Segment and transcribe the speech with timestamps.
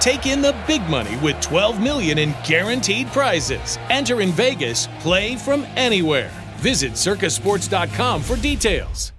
[0.00, 3.78] Take in the big money with 12 million in guaranteed prizes.
[3.90, 6.30] Enter in Vegas, play from anywhere.
[6.56, 9.12] Visit circasports.com for details.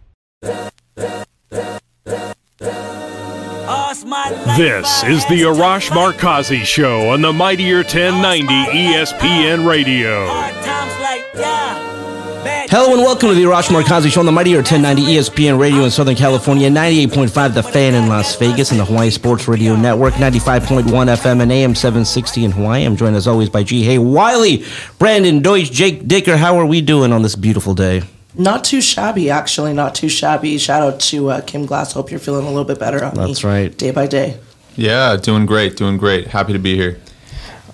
[4.57, 10.25] This is the Arash Markazi Show on the Mightier 1090 ESPN Radio.
[12.67, 15.91] Hello and welcome to the Arash Markazi Show on the Mightier 1090 ESPN Radio in
[15.91, 20.83] Southern California, 98.5 The Fan in Las Vegas, and the Hawaii Sports Radio Network, 95.1
[20.83, 22.83] FM and AM 760 in Hawaii.
[22.83, 24.65] I'm joined as always by Ji Hae Wiley,
[24.99, 26.37] Brandon Deutsch, Jake Dicker.
[26.37, 28.01] How are we doing on this beautiful day?
[28.33, 29.73] Not too shabby, actually.
[29.73, 30.57] Not too shabby.
[30.57, 31.93] Shout out to uh, Kim Glass.
[31.93, 33.77] Hope you're feeling a little bit better on That's me right.
[33.77, 34.39] day by day.
[34.75, 36.27] Yeah, doing great, doing great.
[36.27, 36.99] Happy to be here.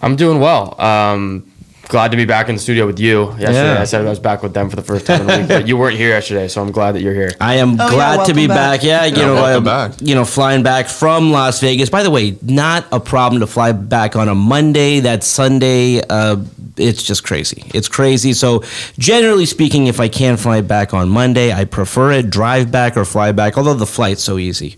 [0.02, 0.80] I'm doing well.
[0.80, 1.51] Um,
[1.92, 3.26] glad to be back in the studio with you.
[3.32, 3.82] Yesterday, Yeah.
[3.82, 5.68] I said I was back with them for the first time in a week, but
[5.68, 7.32] you weren't here yesterday, so I'm glad that you're here.
[7.42, 8.80] I am Oh, yeah, glad to be back.
[8.80, 8.84] back.
[8.84, 9.98] Yeah, you Yeah, know, welcome uh, back.
[10.02, 11.90] you know, flying back from Las Vegas.
[11.90, 15.02] By the way, not a problem to fly back on a Monday.
[15.02, 16.38] That Sunday, uh,
[16.78, 17.70] it's just crazy.
[17.74, 18.32] It's crazy.
[18.34, 18.64] So,
[18.98, 22.30] generally speaking, if I can fly back on Monday, I prefer it.
[22.30, 23.58] Drive back or fly back.
[23.58, 24.78] Although the flight's so easy,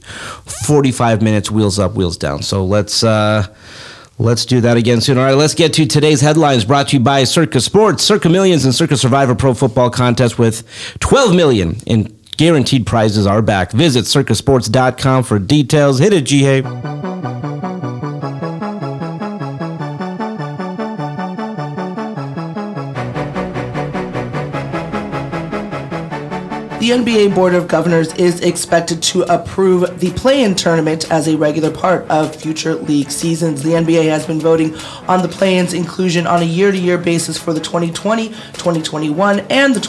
[0.66, 2.42] forty-five minutes, wheels up, wheels down.
[2.42, 3.04] So let's.
[3.04, 3.46] Uh,
[4.24, 5.18] Let's do that again soon.
[5.18, 8.64] All right, let's get to today's headlines brought to you by Circa Sports, Circa Millions,
[8.64, 10.64] and Circa Survivor Pro Football Contest with
[11.00, 13.74] 12 million in guaranteed prizes are back.
[13.74, 16.00] Visit circasports.com for details.
[16.00, 16.62] Hit it, G.
[26.84, 31.72] The NBA Board of Governors is expected to approve the play-in tournament as a regular
[31.72, 33.64] part of future league seasons.
[33.64, 34.76] The NBA has been voting
[35.08, 39.80] on the play-in's inclusion on a year-to-year basis for the 2020, 2021, and the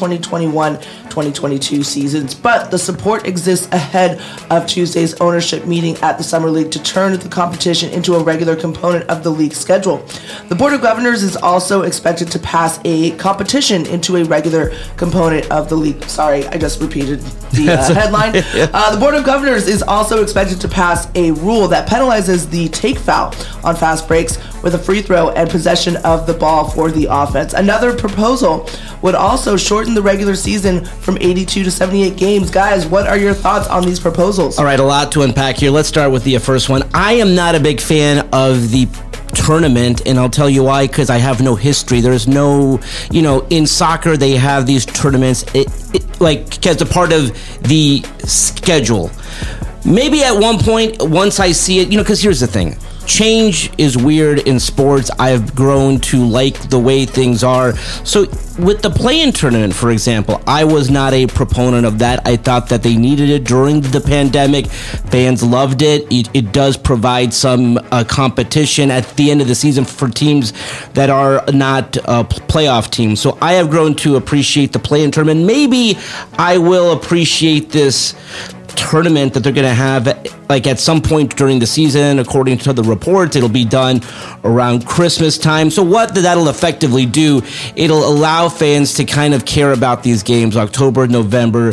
[1.15, 4.21] 2021-2022 seasons, but the support exists ahead
[4.51, 8.57] of Tuesday's ownership meeting at the Summer League to turn the competition into a regular
[8.57, 10.05] component of the league schedule.
[10.49, 15.51] The Board of Governors is also expected to pass a competition into a regular component
[15.51, 16.03] of the league.
[16.05, 17.21] Sorry, I just repeated
[17.53, 18.33] the uh, headline.
[18.75, 22.69] Uh, the Board of Governors is also expected to pass a rule that penalizes the
[22.69, 26.91] take foul on fast breaks with a free throw and possession of the ball for
[26.91, 27.53] the offense.
[27.53, 28.69] Another proposal
[29.03, 32.51] would also shorten the regular season from 82 to 78 games.
[32.51, 34.59] Guys, what are your thoughts on these proposals?
[34.59, 35.71] All right, a lot to unpack here.
[35.71, 36.83] Let's start with the first one.
[36.95, 38.89] I am not a big fan of the
[39.35, 42.79] tournament and I'll tell you why because I have no history there's no
[43.11, 47.33] you know in soccer they have these tournaments it, it, like as a part of
[47.63, 49.11] the schedule
[49.85, 52.77] maybe at one point once I see it you know because here's the thing
[53.07, 55.11] change is weird in sports.
[55.19, 57.77] I've grown to like the way things are.
[58.05, 58.27] So
[58.59, 62.27] with the play-in tournament for example I was not a proponent of that.
[62.27, 64.67] I thought that they needed it during the pandemic.
[64.67, 66.07] Fans loved it.
[66.13, 70.53] It, it does provide some uh, competition at the end of the season for teams
[70.93, 73.21] that are not uh, playoff teams.
[73.21, 75.45] So I have grown to appreciate the play-in tournament.
[75.47, 75.99] Maybe
[76.39, 78.15] I will appreciate this
[78.77, 80.07] tournament that they're going to have
[80.49, 84.01] like at some point during the season according to the reports it'll be done
[84.45, 85.71] around christmas time.
[85.71, 87.43] So what that'll effectively do
[87.77, 90.57] it'll allow fans to kind of care about these games.
[90.57, 91.73] October november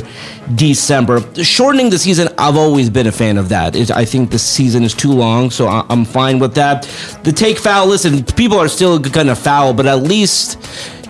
[0.55, 1.21] december.
[1.43, 3.75] Shortening the season i've always been a fan of that.
[3.91, 6.83] I think the season is too long so I- i'm fine with that.
[7.23, 10.57] The take foul listen people are still going to foul but at least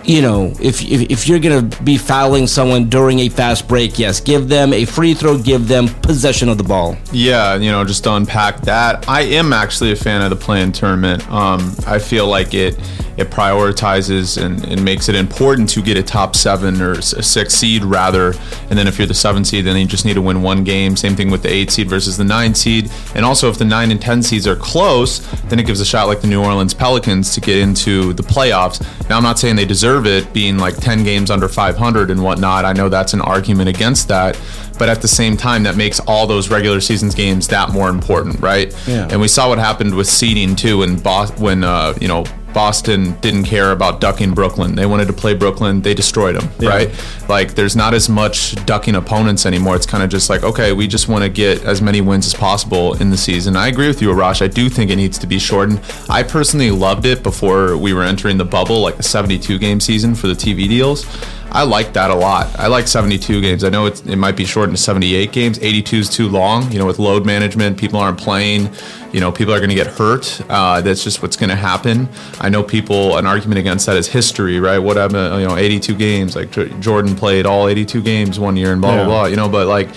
[0.04, 4.20] you know, if, if if you're gonna be fouling someone during a fast break, yes,
[4.20, 6.96] give them a free throw, give them possession of the ball.
[7.12, 10.72] Yeah, you know, just to unpack that, I am actually a fan of the play-in
[10.72, 11.28] tournament.
[11.30, 12.78] Um, I feel like it
[13.16, 17.54] it prioritizes and, and makes it important to get a top seven or a six
[17.54, 18.34] seed rather.
[18.70, 20.96] And then if you're the seven seed, then you just need to win one game.
[20.96, 22.90] Same thing with the eight seed versus the nine seed.
[23.14, 26.06] And also, if the nine and ten seeds are close, then it gives a shot
[26.06, 28.80] like the New Orleans Pelicans to get into the playoffs.
[29.08, 32.64] Now, I'm not saying they deserve it being like 10 games under 500 and whatnot.
[32.64, 34.40] I know that's an argument against that.
[34.78, 38.40] But at the same time, that makes all those regular seasons games that more important,
[38.40, 38.74] right?
[38.86, 39.06] Yeah.
[39.10, 43.18] And we saw what happened with seeding too when Bos- when uh, you know Boston
[43.20, 44.74] didn't care about ducking Brooklyn.
[44.74, 45.82] They wanted to play Brooklyn.
[45.82, 46.90] They destroyed them, right?
[47.28, 49.76] Like there's not as much ducking opponents anymore.
[49.76, 52.34] It's kind of just like, okay, we just want to get as many wins as
[52.34, 53.56] possible in the season.
[53.56, 54.42] I agree with you, Arash.
[54.42, 55.80] I do think it needs to be shortened.
[56.08, 60.14] I personally loved it before we were entering the bubble, like a 72 game season
[60.14, 61.06] for the TV deals.
[61.54, 62.58] I like that a lot.
[62.58, 63.62] I like 72 games.
[63.62, 65.58] I know it's, it might be shortened to 78 games.
[65.58, 66.72] 82 is too long.
[66.72, 68.70] You know, with load management, people aren't playing.
[69.12, 70.40] You know, people are going to get hurt.
[70.48, 72.08] Uh, that's just what's going to happen.
[72.40, 73.16] I know people.
[73.16, 74.78] An argument against that is history, right?
[74.78, 75.40] What happened?
[75.40, 76.34] You know, 82 games.
[76.34, 76.50] Like
[76.80, 79.24] Jordan played all 82 games one year, and blah blah blah.
[79.26, 79.90] You know, but like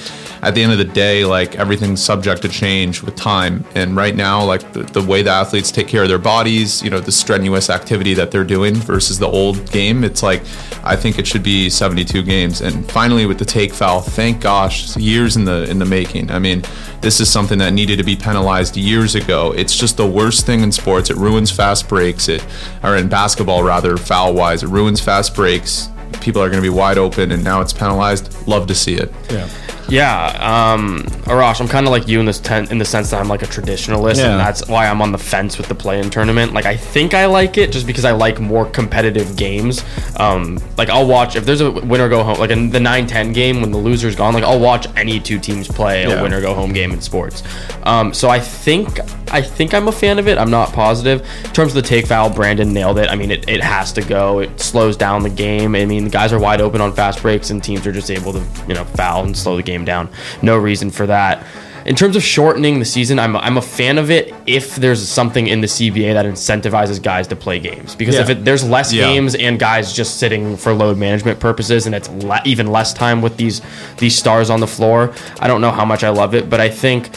[0.46, 3.66] at the end of the day, like everything's subject to change with time.
[3.74, 6.92] And right now, like the, the way the athletes take care of their bodies, you
[6.92, 10.44] know, the strenuous activity that they're doing versus the old game, it's like
[10.84, 12.62] I think it should be 72 games.
[12.62, 16.30] And finally, with the take foul, thank gosh, years in the in the making.
[16.30, 16.62] I mean,
[17.02, 19.52] this is something that needed to be penalized years ago.
[19.52, 21.10] It's just the worst thing in sports.
[21.10, 22.30] It ruins fast breaks.
[22.30, 22.46] It
[22.84, 25.90] or in basketball rather, foul wise, it ruins fast breaks.
[26.22, 28.48] People are going to be wide open, and now it's penalized.
[28.48, 29.12] Love to see it.
[29.32, 29.50] Yeah.
[29.88, 33.20] Yeah, um, Arash, I'm kind of like you in this ten- in the sense that
[33.22, 34.32] I'm like a traditionalist, Yeah.
[34.32, 36.54] and that's why I'm on the fence with the play-in tournament.
[36.54, 39.84] Like, I think I like it just because I like more competitive games.
[40.18, 43.62] Um, like, I'll watch if there's a winner go home, like in the 9-10 game
[43.62, 44.34] when the loser's gone.
[44.34, 47.44] Like, I'll watch any two teams play a winner go home game in sports.
[47.84, 49.00] Um, so I think
[49.32, 50.38] I think I'm a fan of it.
[50.38, 51.22] I'm not positive.
[51.46, 53.10] In terms of the take foul, Brandon nailed it.
[53.10, 54.40] I mean, it, it has to go.
[54.40, 55.76] It slows down the game.
[55.76, 58.34] I mean, the guys are wide open on fast breaks, and teams are just able
[58.34, 60.10] to you know foul and slow the game down.
[60.42, 61.44] No reason for that.
[61.86, 65.46] In terms of shortening the season, I'm, I'm a fan of it if there's something
[65.46, 67.94] in the CBA that incentivizes guys to play games.
[67.96, 69.04] Because if it, there's less Yeah.
[69.06, 73.22] games and guys just sitting for load management purposes, and it's le- even less time
[73.22, 73.62] with these
[73.98, 76.50] these stars on the floor, I don't know how much I love it.
[76.50, 77.10] But I think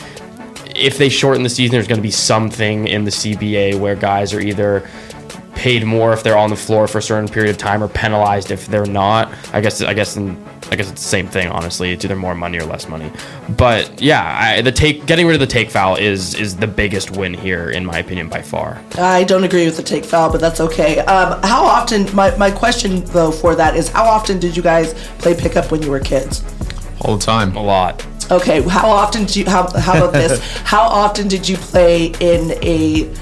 [0.77, 4.35] if they shorten the season, there's going to be something in the CBA where guys
[4.35, 4.87] are either
[5.59, 8.53] paid more if they're on the floor for a certain period of time or penalized
[8.53, 9.35] if they're not.
[9.53, 10.41] I guess I guess in,
[10.71, 11.49] I guess it's the same thing.
[11.49, 13.11] Honestly, it's either more money or less money.
[13.57, 17.11] But yeah, I, the take getting rid of the take foul is is the biggest
[17.11, 18.81] win here in my opinion by far.
[18.99, 21.01] I don't agree with the take foul, but that's okay.
[21.01, 22.15] Um, how often?
[22.15, 25.83] My, my question though for that is how often did you guys play pickup when
[25.83, 26.45] you were kids?
[27.01, 27.57] All the time.
[27.57, 28.07] A lot.
[28.31, 30.39] Okay, how often do you how how about this?
[30.65, 33.13] how often did you play in a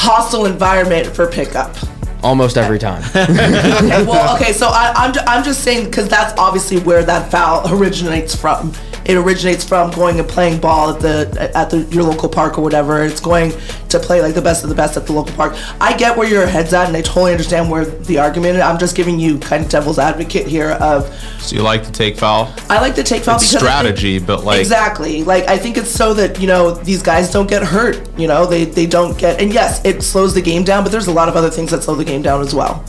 [0.00, 1.76] hostile environment for pickup?
[2.22, 3.02] Almost every time.
[3.14, 7.30] Okay, well, okay, so I, I'm, ju- I'm just saying because that's obviously where that
[7.30, 8.72] foul originates from.
[9.10, 12.60] It originates from going and playing ball at the at the your local park or
[12.62, 13.02] whatever.
[13.02, 13.52] It's going
[13.88, 15.56] to play like the best of the best at the local park.
[15.80, 18.54] I get where your head's at, and I totally understand where the argument.
[18.58, 18.62] is.
[18.62, 20.70] I'm just giving you kind of devil's advocate here.
[20.80, 22.54] Of So you like to take foul?
[22.68, 25.24] I like to take foul It's because I think- strategy, but, like- exactly.
[25.24, 28.00] Like I think it's so that you know these guys don't get hurt.
[28.16, 30.84] You know they they don't get and yes, it slows the game down.
[30.84, 32.84] But there's a lot of other things that slow the game down as well.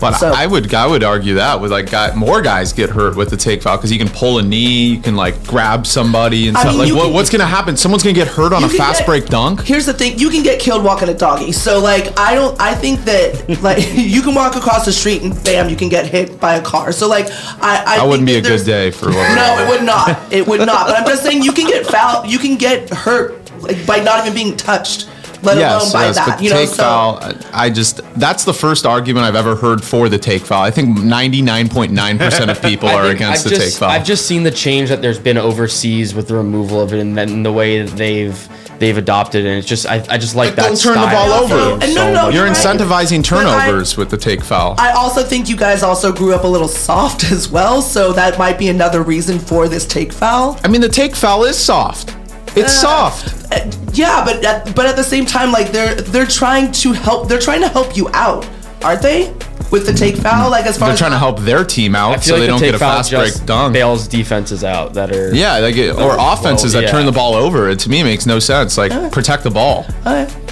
[0.00, 3.16] But So- I would I would argue that with like guy, more guys get hurt
[3.16, 6.48] with the take foul because you can pull a knee, you can like grab somebody
[6.48, 6.72] and I stuff.
[6.76, 7.76] mean, like what, can- what's gonna happen?
[7.76, 9.62] Someone's gonna get hurt on a fast get- break dunk.
[9.62, 11.52] Here's the thing: you can get killed walking a doggy.
[11.52, 12.60] So like, I don't.
[12.60, 16.06] I think that like you can walk across the street and bam, you can get
[16.06, 16.92] hit by a car.
[16.92, 17.26] So like,
[17.62, 19.06] I I That wouldn't be a good day for.
[19.10, 20.32] No, it would not.
[20.32, 20.86] It would not.
[20.88, 22.26] But I'm just saying you can get foul.
[22.26, 25.08] You can get hurt like by not even being touched,
[25.44, 26.26] let alone Yes, by yes, that.
[26.28, 27.18] but you know, take so foul.
[27.22, 30.62] Uh, I just that's the first argument I've ever heard for the take foul.
[30.62, 33.90] I think 99.9 percent of people are against I've the just, take foul.
[33.90, 37.16] I've just seen the change that there's been overseas with the removal of it, and
[37.16, 38.48] then the way that they've
[38.78, 39.48] they've adopted it.
[39.48, 40.68] And it's just I, I just like But that.
[40.68, 41.56] don't turn the ball over.
[41.56, 42.34] game And no, so no, much.
[42.34, 42.56] You're right.
[42.56, 44.74] incentivizing But I- turnovers with the take foul.
[44.78, 47.82] I also think you guys also grew up a little soft as well.
[47.82, 50.58] So that might be another reason for this take foul.
[50.64, 52.16] I mean, the take foul is soft.
[52.56, 53.43] It's uh, soft.
[53.54, 57.28] Uh, yeah, but at, but at the same time, like they're they're trying to help.
[57.28, 58.48] They're trying to help you out,
[58.82, 59.32] aren't they?
[59.70, 62.12] With the take foul, like as far They're as trying to help their team out
[62.12, 63.72] I so feel they like don't get a foul fast break dunk.
[63.72, 66.92] bails defenses out that are Yeah, like it, or offenses well, that yeah.
[66.92, 67.70] turn the ball over.
[67.70, 68.78] It, to me, makes no sense.
[68.78, 69.84] Like protect the ball.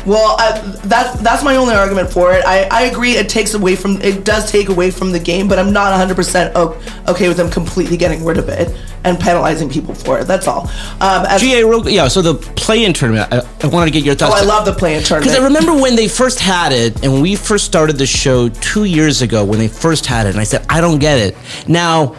[0.06, 2.44] Well, I, that that's my only argument for it.
[2.44, 3.12] I, I agree.
[3.12, 6.14] It takes away from it does take away from the game, but I'm not 100
[6.14, 10.24] percent okay with them completely getting rid of it and penalizing people for it.
[10.24, 10.70] That's all.
[11.00, 12.08] Um, GA, real, yeah.
[12.08, 14.34] So the play-in tournament, I, I want to get your thoughts.
[14.36, 14.42] oh.
[14.42, 15.32] I love the play-in tournament.
[15.32, 18.84] Because I remember when they first had it, and we first started the show two
[18.84, 21.36] years ago when they first had it, and I said, I don't get it.
[21.68, 22.14] Now,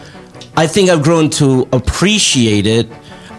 [0.56, 2.88] I think I've grown to appreciate it.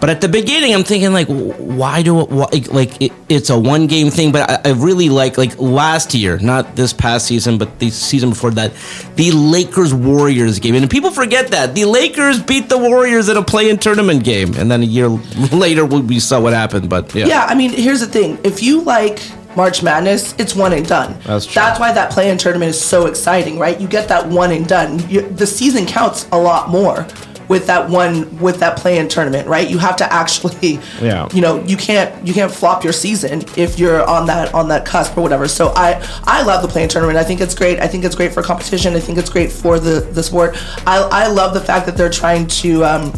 [0.00, 2.28] But at the beginning, I'm thinking like, why do it?
[2.28, 4.32] Why, like it, it's a one game thing?
[4.32, 8.30] But I, I really like like last year, not this past season, but the season
[8.30, 8.72] before that,
[9.16, 13.42] the Lakers Warriors game, and people forget that the Lakers beat the Warriors in a
[13.42, 15.08] play-in tournament game, and then a year
[15.52, 16.88] later we we saw what happened.
[16.90, 18.38] But yeah, Yeah, I mean, here's the thing.
[18.44, 19.20] If you like
[19.56, 21.18] March Madness, it's one and done.
[21.24, 21.54] That's true.
[21.54, 23.80] That's why that play-in tournament is so exciting, right?
[23.80, 24.98] You get that one and done.
[25.08, 27.06] You, the season counts a lot more
[27.48, 29.68] with that one with that play-in tournament, right?
[29.68, 31.28] You have to actually, Yeah.
[31.32, 34.84] you know, you can't you can't flop your season if you're on that on that
[34.84, 35.46] cusp or whatever.
[35.48, 37.18] So I I love the play-in tournament.
[37.18, 37.80] I think it's great.
[37.80, 38.94] I think it's great for competition.
[38.94, 40.56] I think it's great for the the sport.
[40.86, 42.84] I I love the fact that they're trying to.
[42.84, 43.12] Um,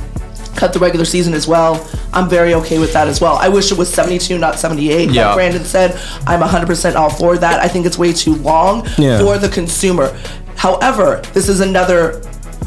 [0.57, 1.87] cut the regular season as well.
[2.13, 3.37] I'm very okay with that as well.
[3.37, 5.09] I wish it was 72, not 78.
[5.11, 5.27] Yeah.
[5.27, 5.93] Like Brandon said,
[6.27, 7.61] I'm 100% all for that.
[7.61, 9.21] I think it's way too long Yeah.
[9.21, 10.13] for the consumer.
[10.57, 12.21] However, this is another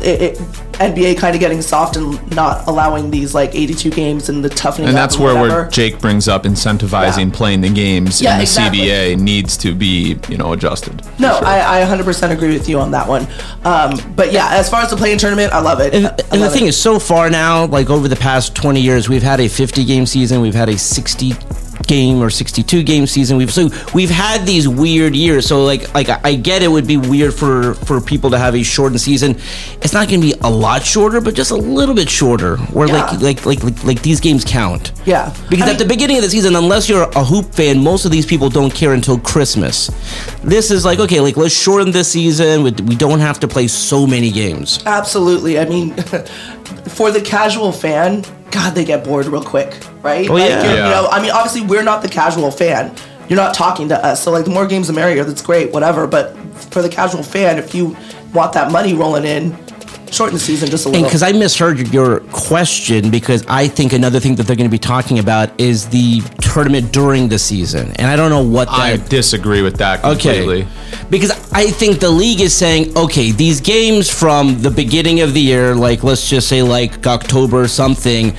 [0.03, 0.37] it, it,
[0.81, 4.89] NBA kind of getting soft and not allowing these like 82 games and the toughening.
[4.89, 7.35] And up that's where, where Jake brings up incentivizing Yeah.
[7.37, 8.79] playing the games Yeah, in the exactly.
[8.79, 11.01] CBA needs to be, you know, adjusted.
[11.19, 13.27] No, I, I 100% agree with you on that one.
[13.63, 15.93] Um, but yeah, as far as the play-in tournament, I love it.
[15.93, 16.69] And, I and the love thing it.
[16.69, 20.05] is, so far now, like over the past 20 years, we've had a 50 game
[20.05, 21.33] season, we've had a 60
[21.87, 23.37] game or 62 game season.
[23.37, 25.45] We've so we've had these weird years.
[25.47, 28.63] So like like I get it would be weird for for people to have a
[28.63, 29.31] shortened season.
[29.81, 32.57] It's not going to be a lot shorter, but just a little bit shorter.
[32.57, 33.05] Where Yeah.
[33.11, 34.91] like, like like like like these games count.
[35.05, 35.33] Yeah.
[35.49, 38.11] Because I at the beginning of the season, unless you're a hoop fan, most of
[38.11, 39.87] these people don't care until Christmas.
[40.43, 42.63] This is like okay, like let's shorten this season.
[42.63, 44.83] We don't have to play so many games.
[44.85, 45.59] Absolutely.
[45.59, 45.93] I mean,
[46.89, 50.29] for the casual fan, God, they get bored real quick, right?
[50.29, 50.63] Oh, Like, yeah.
[50.63, 50.73] Yeah.
[50.85, 52.93] You know, I mean, obviously, we're not the casual fan.
[53.29, 55.23] You're not talking to us, so like the more games the merrier.
[55.23, 56.05] That's great, whatever.
[56.05, 56.35] But
[56.73, 57.95] for the casual fan, if you
[58.33, 59.57] want that money rolling in,
[60.11, 61.07] shorten the season just a And little.
[61.07, 64.77] because I misheard your question, because I think another thing that they're going to be
[64.77, 68.79] talking about is the tournament during the season, and I don't know what that.
[68.79, 70.67] I disagree with that okay, completely.
[71.09, 75.41] because I think the league is saying, okay, these games from the beginning of the
[75.41, 78.35] year, like let's just say like October or something,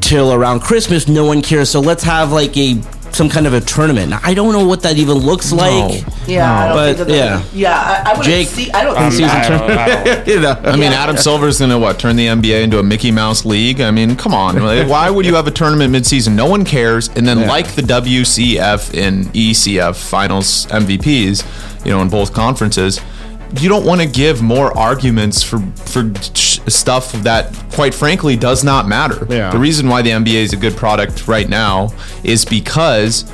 [0.00, 1.68] till around Christmas, no one cares.
[1.70, 2.80] So let's have like a
[3.14, 4.10] some kind of a tournament.
[4.10, 6.04] Now, I don't know what that even looks like.
[6.26, 7.42] yeah, I don't but, think yeah.
[7.52, 8.70] yeah, I, I would Jake, see.
[8.72, 10.56] I don't Um, think I don't- I don't- You know?
[10.64, 11.02] I mean, Yeah.
[11.02, 13.80] Adam Silver's gonna what turn the NBA into a Mickey Mouse league?
[13.80, 14.56] I mean, come on.
[14.88, 16.34] Why would you have a tournament midseason?
[16.34, 17.08] No one cares.
[17.16, 17.48] And then, Yeah.
[17.48, 21.44] like the WCF and ECF finals MVPs,
[21.84, 23.00] you know, in both conferences,
[23.58, 26.12] you don't want to give more arguments for for
[26.70, 29.26] stuff that, quite frankly, does not matter.
[29.28, 29.50] Yeah.
[29.50, 31.92] The reason why the NBA is a good product right now
[32.24, 33.30] is because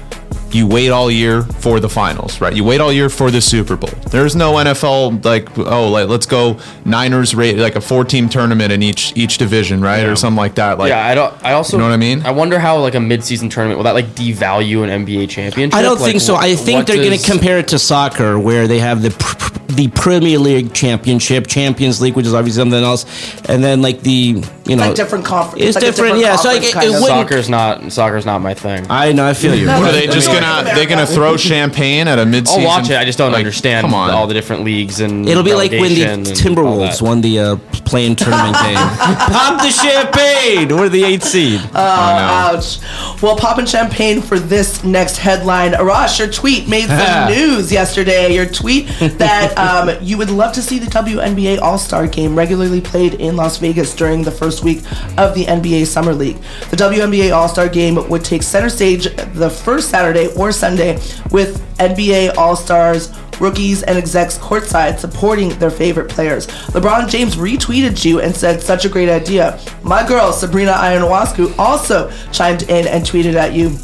[0.55, 2.55] you wait all year for the finals, right?
[2.55, 3.91] You wait all year for the Super Bowl.
[4.11, 8.73] There's no NFL like oh like let's go Niners rate like a four team tournament
[8.73, 10.79] in each each division, right, or something like that.
[10.79, 11.35] Like yeah, I don't.
[11.45, 12.23] I also You know what I mean?
[12.25, 15.77] I wonder how like a mid-season tournament will that like devalue an NBA championship?
[15.77, 16.35] I don't Like, think so.
[16.37, 19.59] I think they're going to compare it to soccer, where they have the pr- pr-
[19.69, 23.05] the Premier League Championship, Champions League, which is obviously something else,
[23.45, 25.65] and then like the you know like different conference.
[25.65, 26.37] It's like different, yeah.
[26.37, 27.03] So, like, conference it- kind it of.
[27.03, 28.87] wouldn't- Soccer's not soccer's not my thing.
[28.91, 29.67] I know, I feel you.
[29.67, 32.59] No, What are they I just mean- gonna they gonna throw champagne at a midseason?
[32.61, 32.97] I'll watch it.
[32.97, 34.11] I just don't like, understand Come on.
[34.11, 37.21] all the different leagues and It'll be like when the relegation and all Timberwolves won
[37.21, 38.77] the uh, play-in tournament game.
[38.77, 40.69] Pop the champagne.
[40.77, 41.61] We're the eighth seed.
[41.75, 42.79] Oh, ouch.
[43.23, 45.73] Well, popping champagne for this next headline.
[45.73, 48.33] Arash, your tweet made some news yesterday.
[48.35, 52.81] Your tweet that um, you would love to see the WNBA All Star game regularly
[52.81, 54.79] played in Las Vegas during the first week
[55.17, 56.37] of the NBA Summer League.
[56.71, 60.95] The WNBA All Star game would take center stage the first Saturday or Sunday
[61.31, 66.47] with NBA All Stars rookies and execs courtside supporting their favorite players.
[66.47, 69.61] LeBron James retweeted you and said, such a great idea.
[69.83, 73.77] My girl, Sabrina Ionescu, also chimed in and tweeted at you.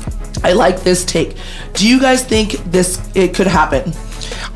[0.42, 1.36] I like this take.
[1.74, 3.92] Do you guys think this it could happen?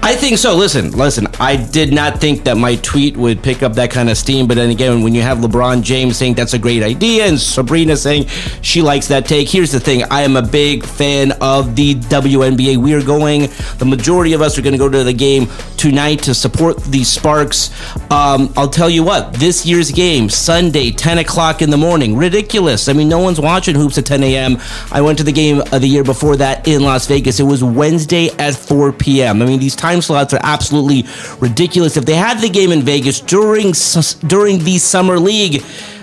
[0.00, 0.54] I think so.
[0.54, 1.26] Listen, listen.
[1.40, 4.54] I did not think that my tweet would pick up that kind of steam, but
[4.54, 8.26] then again, when you have LeBron James saying that's a great idea and Sabrina saying
[8.62, 12.76] she likes that take, here's the thing: I am a big fan of the WNBA.
[12.76, 13.48] We are going.
[13.78, 17.02] The majority of us are going to go to the game tonight to support the
[17.04, 17.70] Sparks.
[18.10, 22.88] Um, I'll tell you what: this year's game, Sunday, 10 o'clock in the morning, ridiculous.
[22.88, 24.58] I mean, no one's watching hoops at 10 a.m.
[24.92, 27.40] I went to the game of the year before that in Las Vegas.
[27.40, 29.42] It was Wednesday at 4 p.m.
[29.42, 31.04] I mean, these time slots are absolutely
[31.40, 31.96] ridiculous.
[31.96, 33.72] If they had the game in Vegas during
[34.28, 35.62] during the summer league,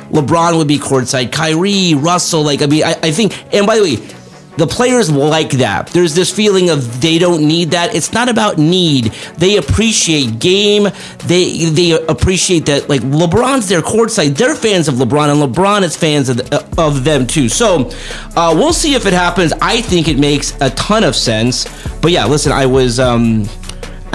[0.09, 1.31] LeBron would be courtside.
[1.31, 3.31] Kyrie, Russell, like I mean, I, I think.
[3.53, 4.15] And by the way.
[4.57, 5.87] The players like that.
[5.87, 7.93] There's this feeling of they don't need that.
[7.93, 9.11] It's not about need.
[9.37, 10.87] They appreciate game.
[11.25, 14.37] They they appreciate that like LeBron's their courtside.
[14.37, 16.39] They're fans of LeBron, and LeBron is fans of,
[16.79, 17.49] of them too.
[17.49, 17.91] So
[18.37, 19.51] uh, we'll see if it happens.
[19.61, 21.65] I think it makes a ton of sense.
[22.01, 23.49] But yeah, listen, I was um,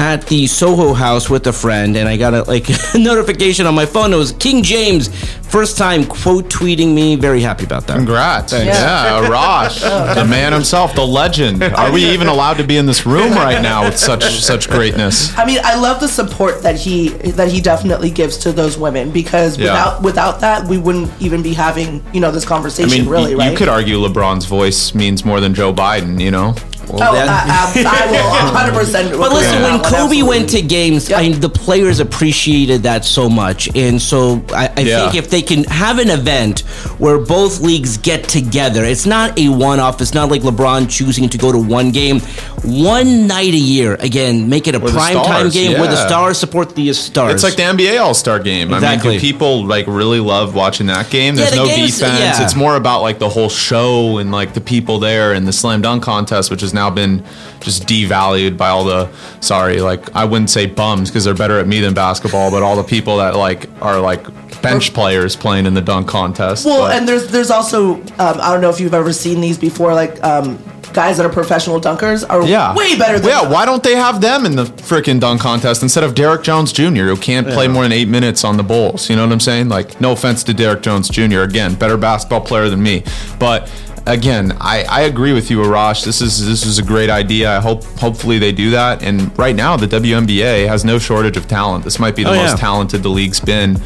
[0.01, 3.75] at the Soho House with a friend, and I got a like a notification on
[3.75, 4.15] my phone.
[4.15, 5.09] It was King James,
[5.43, 7.17] first time quote tweeting me.
[7.17, 7.97] Very happy about that.
[7.99, 8.55] Congrats.
[8.55, 10.15] Yeah, Rosh, oh.
[10.15, 11.63] the man himself, the legend.
[11.81, 15.37] Are we even allowed to be in this room right now with such such greatness?
[15.37, 19.11] I mean, I love the support that he that he definitely gives to those women
[19.11, 19.67] because Yeah.
[19.67, 22.91] without without that, we wouldn't even be having you know this conversation.
[22.91, 23.05] I conversation.
[23.05, 23.51] mean, really, y- right?
[23.53, 26.55] you could argue LeBron's voice means more than Joe Biden, you know?
[26.93, 28.31] Oh, that- I, I, I will
[28.73, 28.79] 100.
[28.79, 31.19] percent But listen, when Kobe went to games, Yep.
[31.19, 35.01] I mean, the players appreciated that so much, and so I, I Yeah.
[35.11, 36.61] think if they can have an event
[36.99, 40.01] where both leagues get together, it's not a one-off.
[40.01, 42.21] It's not like LeBron choosing to go to one game,
[42.65, 43.95] one night a year.
[43.95, 47.35] Again, make it a prime time game where the stars support the stars.
[47.35, 48.73] It's like the NBA All Star Game.
[48.73, 49.11] I Exactly.
[49.13, 51.35] mean, people like really love watching that game?
[51.35, 52.19] Yeah, There's the no game's- defense.
[52.21, 52.45] yeah.
[52.45, 55.83] It's more about like the whole show and like the people there and the slam
[55.83, 57.25] dunk contest, which has now been
[57.61, 59.09] just devalued by all the
[59.41, 62.77] sorry, like I wouldn't say bums because they're better at me than basketball, but all
[62.77, 64.27] the people that like are like
[64.63, 66.67] bench players playing in the dunk contest.
[66.67, 69.59] Well, But- and there's there's also um, I don't know if you've ever seen these
[69.59, 70.59] before, like um,
[70.93, 73.49] guys that are professional dunkers are yeah, way better than yeah.
[73.49, 77.05] Why don't they have them in the freaking dunk contest instead of Derrick Jones Jr.
[77.07, 79.09] who can't play more than eight minutes on the Bulls?
[79.09, 79.69] You know what I'm saying?
[79.69, 81.41] Like, no offense to Derrick Jones Jr.
[81.41, 83.05] Again, better basketball player than me,
[83.39, 83.71] but.
[84.07, 86.07] Again, I, I agree with you, Arash.
[86.07, 87.55] This is this is a great idea.
[87.55, 89.03] I hope hopefully they do that.
[89.03, 91.85] And right now, the WNBA has no shortage of talent.
[91.85, 92.57] This might be the Oh, most yeah.
[92.57, 93.79] talented the league's been,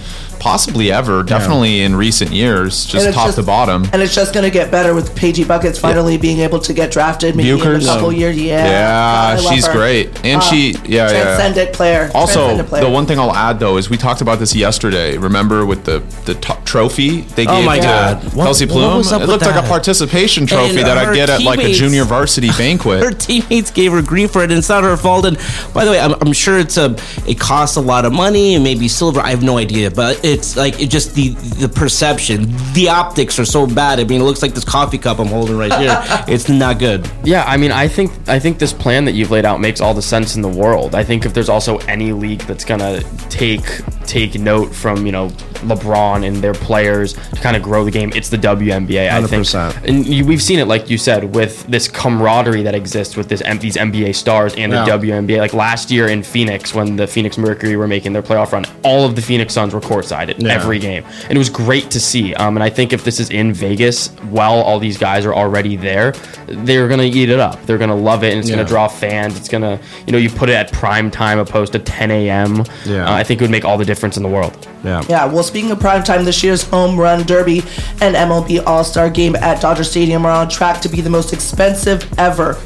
[0.49, 1.23] possibly ever.
[1.23, 3.89] Definitely in recent years, just top just- to bottom.
[3.95, 6.91] And it's just going to get better with Paigey Buckets finally being able to get
[6.91, 8.37] drafted maybe in a couple years.
[8.37, 9.73] Yeah, Yeah, God, she's her.
[9.73, 10.11] great.
[10.23, 11.23] And Uh, she- yeah, yeah.
[11.23, 12.11] transcendent player.
[12.15, 12.85] Also, transcendent player.
[12.85, 15.17] the one thing I'll add though is we talked about this yesterday.
[15.17, 18.25] Remember with the the t- trophy they Oh gave my to God.
[18.35, 18.99] What- Kelsey what Plum?
[18.99, 21.43] was up it with looked like a participation trophy And that I her get at
[21.43, 23.03] like a junior varsity banquet.
[23.03, 25.25] her teammates gave her grief for it, and it's not her fault.
[25.25, 25.39] And
[25.73, 26.95] by the way, I'm, I'm sure it's a
[27.27, 29.21] it costs a lot of money and maybe silver.
[29.21, 31.29] I have no idea, but it's like it just the
[31.64, 34.00] the perception, the optics are so bad.
[34.00, 35.97] I mean, it looks like this coffee cup I'm holding right here.
[36.29, 37.09] it's not good.
[37.25, 39.95] Yeah, I mean, I think I think this plan that you've laid out makes all
[39.95, 40.95] the sense in the world.
[40.95, 43.00] I think if there's also any league that's gonna
[43.31, 43.64] take
[44.07, 45.29] take note from you know
[45.64, 49.09] LeBron and their players to kind of grow the game, it's the WNBA.
[49.11, 49.85] I think, 100%.
[49.85, 53.43] and you, we've seen it, like you said, with this camaraderie that exists with this
[53.61, 54.99] these NBA stars and the Yeah.
[54.99, 55.38] WNBA.
[55.38, 59.05] Like last year in Phoenix, when the Phoenix Mercury were making their playoff run, all
[59.07, 60.53] of the Phoenix Suns were courtside at Yeah.
[60.55, 62.35] every game, and it was great to see.
[62.35, 65.77] Um, and I think if this is in Vegas, while all these guys are already
[65.77, 66.12] there,
[66.46, 67.64] they're gonna eat it up.
[67.66, 68.57] They're gonna love it, and it's Yeah.
[68.57, 69.37] gonna draw fans.
[69.37, 72.64] It's gonna, you know, you put it at prime time opposed to 10 a.m.
[72.85, 73.09] Yeah.
[73.09, 74.57] Uh, I think it would make all the difference in the world.
[74.85, 75.03] Yeah.
[75.09, 77.62] Yeah, well, speaking of prime time, this year's Home Run Derby
[78.03, 81.33] and MLB All Star Game at Dodger Stadium are on track to be the most
[81.33, 82.59] expensive ever.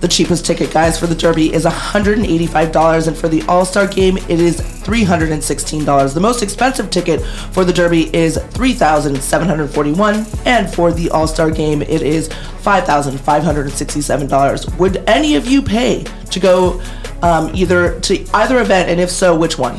[0.00, 4.16] The cheapest ticket, guys, for the Derby is $185, and for the All Star Game,
[4.16, 6.14] it is $316.
[6.14, 7.20] The most expensive ticket
[7.52, 14.78] for the Derby is 3,741, and for the All Star Game, it is $5,567.
[14.78, 16.80] Would any of you pay to go
[17.22, 19.74] um, either to either event, and if so, which one?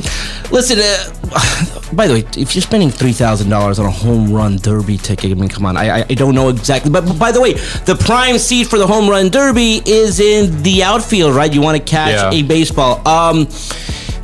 [0.50, 4.56] Listen, uh, by the way, if you're spending three thousand dollars on a home run
[4.56, 7.32] derby ticket, I mean, come on, I, I I don't know exactly, but, but by
[7.32, 11.52] the way, the prime seat for the home run derby is in the outfield, right?
[11.52, 12.30] You want to catch Yeah.
[12.30, 13.06] a baseball.
[13.06, 13.46] Um,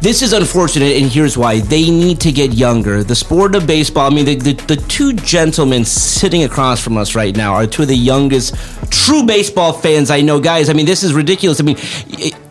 [0.01, 3.03] this is unfortunate, and here's why: they need to get younger.
[3.03, 4.11] The sport of baseball.
[4.11, 7.83] I mean, the, the the two gentlemen sitting across from us right now are two
[7.83, 8.55] of the youngest
[8.91, 10.69] true baseball fans I know, guys.
[10.71, 11.61] I mean, this is ridiculous.
[11.61, 11.79] I mean,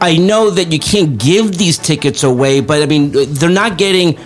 [0.01, 4.17] I know that you can't give these tickets away, but I mean, they're not getting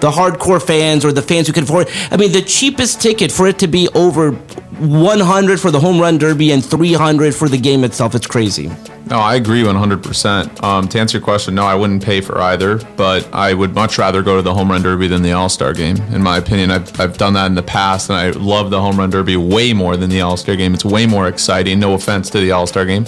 [0.00, 1.88] the hardcore fans or the fans who can afford.
[2.10, 6.18] I mean, the cheapest ticket for it to be over 100 for the home run
[6.18, 8.14] derby and 300 for the game itself.
[8.14, 8.70] It's crazy.
[9.06, 10.62] No, I agree 100%.
[10.62, 13.96] Um, to answer your question, no, I wouldn't pay for either, but I would much
[13.96, 15.96] rather go to the home run derby than the All Star game.
[16.12, 18.98] In my opinion, I've, I've done that in the past, and I love the home
[18.98, 20.74] run derby way more than the All Star game.
[20.74, 21.80] It's way more exciting.
[21.80, 23.06] No offense to the All Star game.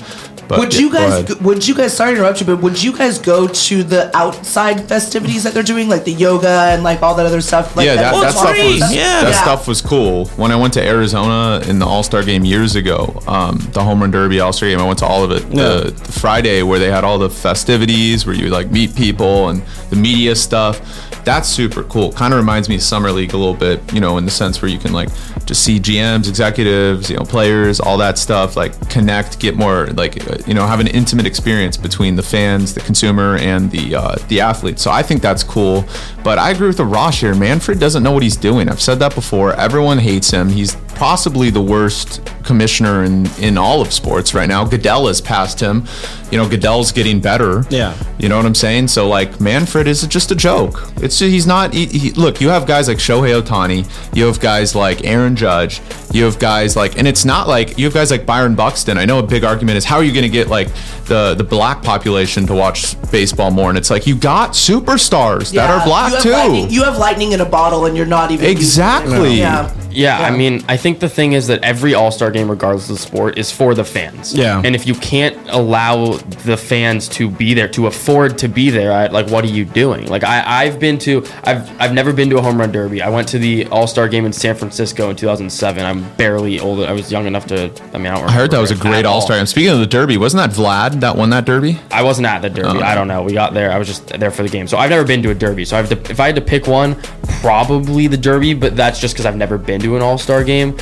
[0.50, 1.40] But Would yeah, you guys?
[1.40, 1.96] Would you guys?
[1.96, 5.62] Sorry to interrupt you, but would you guys go to the outside festivities that they're
[5.62, 7.76] doing, like the yoga and like all that other stuff?
[7.76, 9.20] Like yeah, that, Oh, that stuff was Yeah.
[9.22, 9.42] that Yeah.
[9.42, 10.24] stuff was cool.
[10.36, 14.00] When I went to Arizona in the All Star game years ago, um, the Home
[14.00, 15.48] Run Derby All Star game, I went to all of it.
[15.50, 19.62] The, the Friday where they had all the festivities, where you like meet people and
[19.90, 20.80] the media stuff.
[21.24, 22.12] That's super cool.
[22.12, 24.60] Kind of reminds me of Summer League a little bit, you know, in the sense
[24.60, 25.08] where you can like
[25.44, 28.56] just see GMs, executives, you know, players, all that stuff.
[28.56, 32.74] Like connect, get more like uh, you know, have an intimate experience between the fans,
[32.74, 34.78] the consumer, and the uh, the athlete.
[34.78, 35.84] So I think that's cool.
[36.24, 37.34] But I agree with the Rosh here.
[37.34, 38.68] Manfred doesn't know what he's doing.
[38.68, 39.54] I've said that before.
[39.54, 40.48] Everyone hates him.
[40.48, 44.64] He's possibly the worst commissioner in, in all of sports right now.
[44.64, 45.86] Goodell has passed him.
[46.30, 47.64] You know, Goodell's getting better.
[47.70, 47.96] Yeah.
[48.18, 48.88] You know what I'm saying?
[48.88, 50.92] So like Manfred is just a joke.
[50.96, 51.74] It's he's not.
[51.74, 53.86] He, he, look, you have guys like Shohei Ohtani.
[54.16, 55.80] You have guys like Aaron Judge.
[56.12, 58.98] You have guys like, and it's not like you have guys like Byron Buxton.
[58.98, 60.68] I know a big argument is how are you going to get like
[61.06, 63.68] the the black population to watch baseball more?
[63.68, 66.30] And it's like you got superstars that are black you too.
[66.30, 68.60] Lightning, you have lightning in a bottle, and you're not even using it.
[68.60, 69.34] Exactly.
[69.34, 69.74] Yeah.
[69.92, 72.96] Yeah, I mean, I think the thing is that every All Star game, regardless of
[72.96, 74.34] the sport, is for the fans.
[74.34, 74.62] Yeah.
[74.64, 76.14] And if you can't allow
[76.44, 79.64] the fans to be there, to afford to be there, I, like, what are you
[79.64, 80.06] doing?
[80.06, 83.02] Like, I, I've been to, I've, I've never been to a home run derby.
[83.02, 85.84] I went to the All Star game in San Francisco in 2007.
[85.84, 86.80] I'm barely old.
[86.80, 87.70] I was young enough to.
[87.92, 88.28] I mean, I don't.
[88.28, 89.20] I heard that was a great at all.
[89.20, 89.36] Star.
[89.38, 91.78] And speaking of the Derby, wasn't that Vlad that won that Derby?
[91.90, 92.78] I wasn't at the Derby.
[92.78, 92.82] Oh.
[92.82, 93.22] I don't know.
[93.22, 93.72] We got there.
[93.72, 94.66] I was just there for the game.
[94.66, 95.64] So I've never been to a Derby.
[95.64, 96.96] So I have to, if I had to pick one,
[97.40, 98.54] probably the Derby.
[98.54, 100.76] But that's just because I've never been to an All Star game.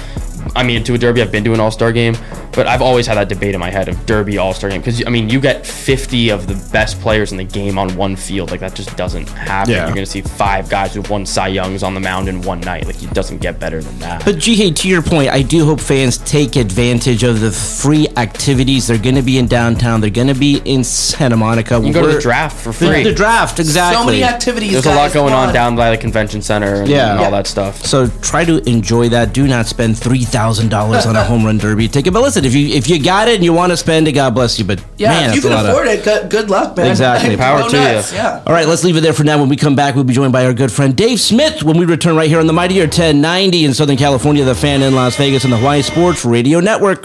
[0.58, 2.16] I mean, to a Derby, I've been to an All Star game,
[2.52, 5.06] but I've always had that debate in my head of Derby All Star game because
[5.06, 8.50] I mean, you get 50 of the best players in the game on one field.
[8.50, 9.72] Like that just doesn't happen.
[9.72, 9.86] Yeah.
[9.86, 12.86] You're gonna see five guys who've won Cy Youngs on the mound in one night.
[12.86, 14.24] Like it doesn't get better than that.
[14.24, 18.86] But GH, to your point, I do hope fans take advantage of the free activities.
[18.86, 20.00] They're going to be in downtown.
[20.00, 21.76] They're going to be in Santa Monica.
[21.76, 23.02] you can go to the draft for free.
[23.02, 24.00] the draft, exactly.
[24.00, 24.72] So many activities.
[24.72, 27.10] There's a lot going come on down by the convention center and, Yeah.
[27.10, 27.30] and all Yeah.
[27.30, 27.84] that stuff.
[27.84, 29.32] So try to enjoy that.
[29.32, 32.12] Do not spend three thousand dollars on a home run derby ticket.
[32.12, 34.34] But listen, if you if you got it and you want to spend it, God
[34.34, 34.64] bless you.
[34.64, 35.92] But Yeah, man, if you can afford of.
[35.94, 36.86] it, good, good luck, man.
[36.90, 37.36] Exactly.
[37.36, 38.18] Power to nuts, you.
[38.18, 38.42] Yeah.
[38.46, 39.38] All right, let's leave it there for now.
[39.38, 41.84] When we come back, we'll be joined by our good friend Dave Smith when we
[41.84, 45.16] return right here on the Mighty Mightier 1090 in Southern California, the fan in Las
[45.16, 47.04] Vegas, and the Hawaii Sports Radio Network.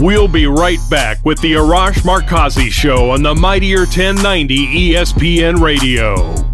[0.00, 6.53] We'll be right back with the Arash Markazi Show on the Mightier 1090 ESPN Radio.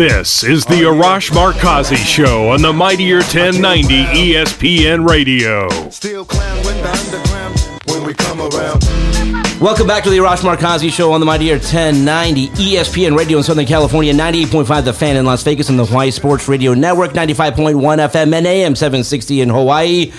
[0.00, 5.68] This is the Arash Markazi Show on the Mightier 1090 ESPN Radio.
[5.90, 8.82] Still clown with the underground when we come around.
[9.60, 13.66] Welcome back to the Arash Markazi Show on the Mightier 1090 ESPN Radio in Southern
[13.66, 18.32] California, 98.5 The Fan in Las Vegas, and the Hawaii Sports Radio Network, 95.1 FM
[18.32, 20.12] and AM 760 in Hawaii.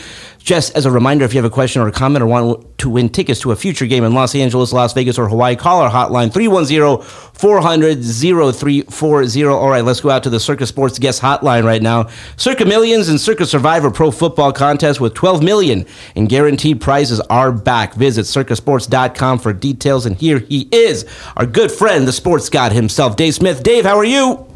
[0.43, 2.89] Just as a reminder, if you have a question or a comment or want to
[2.89, 5.89] win tickets to a future game in Los Angeles, Las Vegas, or Hawaii, call our
[5.89, 7.01] hotline 310
[7.34, 9.45] 400 0340.
[9.45, 12.10] All right, let's go out to the Circa Sports guest hotline right now.
[12.38, 17.51] Circa Millions and Circa Survivor Pro Football Contest with 12 million in guaranteed prizes are
[17.51, 17.93] back.
[17.93, 20.06] Visit circasports.com for details.
[20.06, 21.06] And here he is,
[21.38, 23.63] our good friend, the sports god himself, Dave Smith.
[23.63, 24.50] Dave, how are you?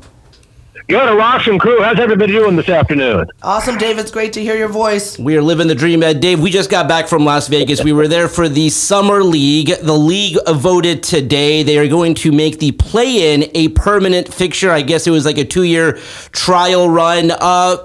[0.88, 1.82] Good, Ross and crew.
[1.82, 3.26] How's everybody doing this afternoon?
[3.42, 3.98] Awesome, Dave.
[3.98, 5.18] It's great to hear your voice.
[5.18, 6.20] We are living the dream, Ed.
[6.20, 7.84] Dave, we just got back from Las Vegas.
[7.84, 9.72] We were there for the Summer League.
[9.82, 11.64] The league voted today.
[11.64, 14.70] They are going to make the play in a permanent fixture.
[14.70, 15.94] I guess it was like a two year
[16.32, 17.32] trial run.
[17.32, 17.78] Uh,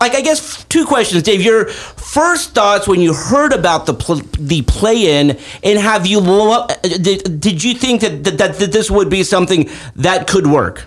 [0.00, 1.42] like I guess two questions, Dave.
[1.42, 6.18] Your first thoughts when you heard about the pl- the play in, and have you
[6.18, 10.48] lo- did, did you think that, that that that this would be something that could
[10.48, 10.86] work?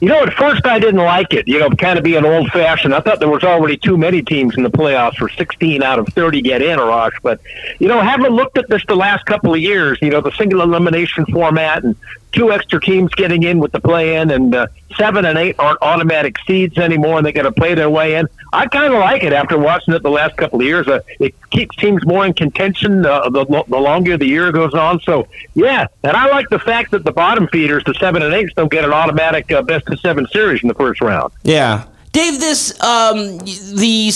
[0.00, 2.94] You know, at first I didn't like it, you know, kind of being old fashioned.
[2.94, 6.08] I thought there was already too many teams in the playoffs for 16 out of
[6.08, 7.12] 30 get in, Ross.
[7.22, 7.40] But,
[7.78, 10.60] you know, having looked at this the last couple of years, you know, the single
[10.60, 11.96] elimination format and
[12.32, 15.78] two extra teams getting in with the play in and uh, seven and eight aren't
[15.80, 18.28] automatic seeds anymore and they got to play their way in.
[18.52, 20.86] I kind of like it after watching it the last couple of years.
[20.86, 25.00] Uh, it keeps teams more in contention uh, the, the longer the year goes on.
[25.00, 28.52] So, yeah, and I like the fact that the bottom feeders, the seven and eights,
[28.54, 31.32] don't get an automatic uh, best of seven series in the first round.
[31.42, 31.84] Yeah.
[32.12, 34.06] Dave, this um the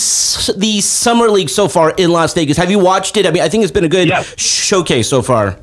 [0.57, 2.57] the summer league so far in Las Vegas.
[2.57, 3.25] Have you watched it?
[3.27, 4.23] I mean, I think it's been a good Yeah.
[4.37, 5.57] showcase so far.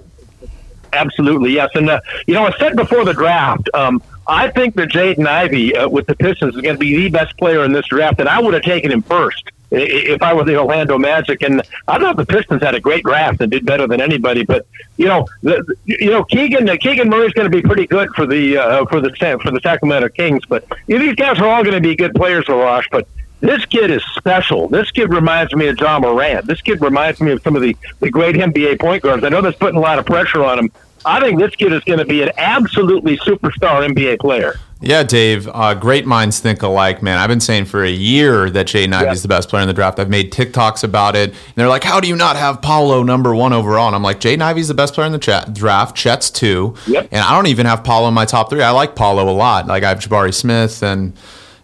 [0.93, 1.69] Absolutely, yes.
[1.75, 5.77] And, uh, you know, I said before the draft, um, I think that Jaden Ivey
[5.77, 8.29] uh, with the Pistons is going to be the best player in this draft, and
[8.29, 11.43] I would have taken him first if I were the Orlando Magic.
[11.43, 14.45] And I thought the Pistons had a great draft and did better than anybody.
[14.45, 18.11] But you know, the, you know, Keegan uh, Keegan Murray's going to be pretty good
[18.15, 19.11] for the uh, for the
[19.43, 20.45] for the Sacramento Kings.
[20.47, 22.87] But you know, these guys are all going to be good players, Arash.
[22.91, 23.07] But
[23.41, 24.69] this kid is special.
[24.69, 26.47] This kid reminds me of Ja Morant.
[26.47, 29.23] This kid reminds me of some of the, the great NBA point guards.
[29.23, 30.73] I know that's putting a lot of pressure on him.
[31.05, 34.59] I think this kid is going to be an absolutely superstar NBA player.
[34.81, 35.49] Yeah, Dave.
[35.53, 37.19] Uh, great minds think alike, man.
[37.19, 39.11] I've been saying for a year that Jay Yeah.
[39.11, 39.99] is the best player in the draft.
[39.99, 41.31] I've made TikToks about it.
[41.31, 44.21] And they're like, "How do you not have Paolo number one overall?" And I'm like,
[44.21, 45.97] "Jaden Ivey's the best player in the chat draft.
[45.97, 47.09] Chet's two, Yep.
[47.11, 48.63] and I don't even have Paolo in my top three.
[48.63, 49.67] I like Paolo a lot.
[49.67, 51.13] Like I have Jabari Smith, and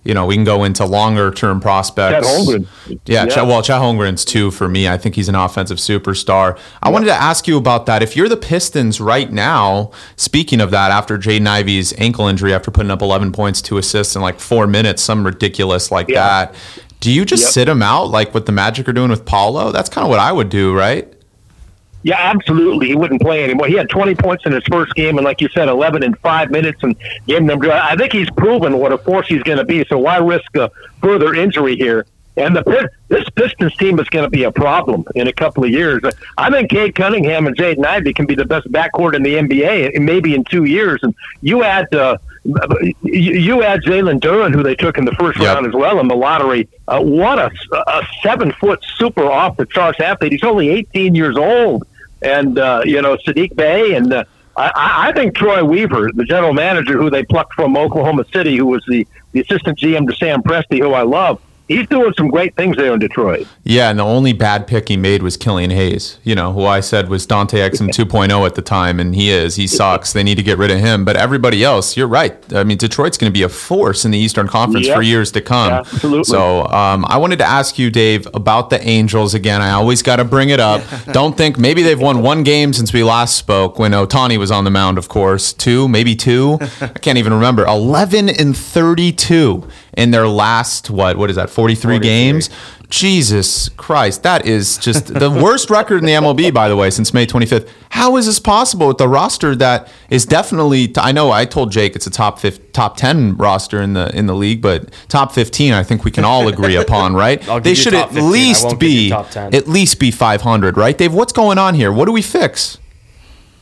[0.05, 2.27] you know we can go into longer term prospects.
[2.27, 2.67] Holmgren.
[2.89, 3.27] Yeah, Yeah.
[3.27, 4.89] Chet, well, Chet Holmgren's two for me.
[4.89, 6.59] I think he's an offensive superstar.
[6.83, 8.03] I wanted to ask you about that.
[8.03, 12.71] If you're the Pistons right now, speaking of that, after Jaden Ivey's ankle injury, after
[12.71, 16.23] putting up 11 points, two assists in like four minutes, some ridiculous like Yeah.
[16.51, 16.55] that,
[17.01, 17.53] do you just Yep.
[17.53, 19.73] sit him out like what the Magic are doing with Paolo?
[19.73, 21.09] That's kind of what I would do, right?
[22.05, 22.89] Yeah, absolutely.
[22.89, 23.67] He wouldn't play anymore.
[23.67, 26.51] He had 20 points in his first game, and like you said, 11 in five
[26.51, 26.95] minutes, and
[27.27, 27.59] gave them.
[27.73, 29.85] I think he's proven what a force he's going to be.
[29.89, 32.05] So why risk a further injury here?
[32.37, 35.71] And the this Pistons team is going to be a problem in a couple of
[35.71, 36.03] years.
[36.37, 39.99] I think Cade Cunningham and Jaden Ivey can be the best backcourt in the NBA,
[40.01, 40.99] maybe in two years.
[41.05, 42.19] And you add uh,
[43.03, 45.55] you- you add Jalen Duren, who they took in the first Yep.
[45.55, 46.69] round as well in the lottery.
[46.89, 47.51] Uh, what a,
[47.87, 50.33] a seven foot super off the charts athlete.
[50.33, 51.87] He's only 18 years old
[52.25, 54.25] and uh, you know Sadiq Bey, and uh,
[54.57, 58.57] I- I, I think Troy Weaver, the general manager who they plucked from Oklahoma City,
[58.57, 61.41] who was the, the assistant GM to Sam Presti, who I love.
[61.67, 63.47] He's doing some great things there in Detroit.
[63.63, 66.81] Yeah, and the only bad pick he made was Killian Hayes, you know, who I
[66.81, 69.57] said was Dante Exum 2.0 at the time, and he is.
[69.57, 70.13] He sucks.
[70.13, 71.07] They need to get rid of him.
[71.07, 72.37] But everybody else, you're right.
[72.53, 74.97] I mean, Detroit's going to be a force in the Eastern Conference Yep.
[74.97, 75.73] for years to come.
[75.73, 76.25] Absolutely.
[76.25, 79.63] So um, I wanted to ask you, Dave, about the Angels again.
[79.63, 80.83] I always got to bring it up.
[81.13, 84.65] Don't think maybe they've won one game since we last spoke when Ohtani was on
[84.65, 85.55] the mound, of course.
[85.55, 86.59] Two, maybe two.
[86.83, 87.65] I can't even remember.
[87.65, 92.51] 11 and 32 in their last, what, what is that, 43, games?
[92.91, 97.13] Jesus Christ, that is just the worst record in the MLB, by the way, since
[97.13, 97.69] May 25th.
[97.91, 100.93] How is this possible with the roster that is definitely?
[100.97, 104.27] I know I told Jake it's a top 5, top 10 roster in the in
[104.27, 107.43] the league, but top 15, I think we can all agree upon, right?
[107.63, 108.31] They should at 15.
[108.31, 110.97] Least won't give you be at least be 500, right?
[110.97, 111.93] Dave, what's going on here?
[111.93, 112.79] What do we fix?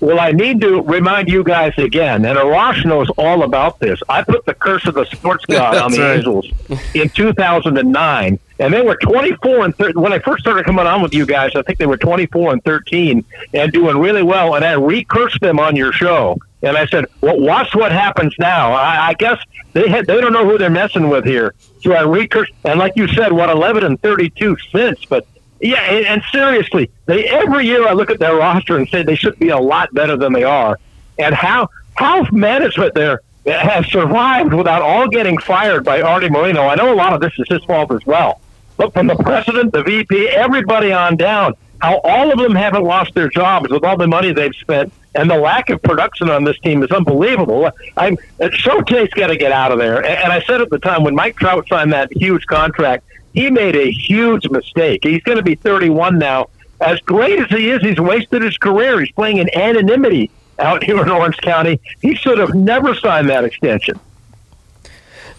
[0.03, 4.01] Well, I need to remind you guys again, and Arash knows all about this.
[4.09, 6.17] I put the curse of the sports god on the right.
[6.17, 6.51] Angels
[6.93, 10.03] in 2009, and they were 24 and 13.
[10.03, 12.65] When I first started coming on with you guys, I think they were 24 and
[12.65, 14.57] 13 and doing really well.
[14.57, 18.73] And I recursed them on your show, and I said, "Well, watch what happens now."
[18.73, 19.41] I, I guess
[19.73, 21.55] they had, they don't know who they're messing with here.
[21.81, 25.29] So I recursed, and like you said, what 11 and 32 since, but.
[25.63, 29.15] Yeah, and, and seriously, they every year I look at their roster and say they
[29.15, 30.79] should be a lot better than they are,
[31.19, 36.63] and how how management there has survived without all getting fired by Arte Moreno.
[36.63, 38.41] I know a lot of this is his fault as well,
[38.77, 43.15] but from the president, the VP, everybody on down, how all of them haven't lost
[43.15, 44.93] their jobs with all the money they've spent.
[45.15, 47.71] And the lack of production on this team is unbelievable.
[47.97, 48.17] I'm
[48.53, 50.03] Showta's got to get out of there.
[50.05, 53.77] And I said at the time when Mike Trout signed that huge contract, he made
[53.77, 55.01] a huge mistake.
[55.03, 56.49] He's going to be 31 now.
[56.81, 58.99] As great as he is, he's wasted his career.
[59.01, 61.81] He's playing in anonymity out here in Orange County.
[62.01, 63.99] He should have never signed that extension.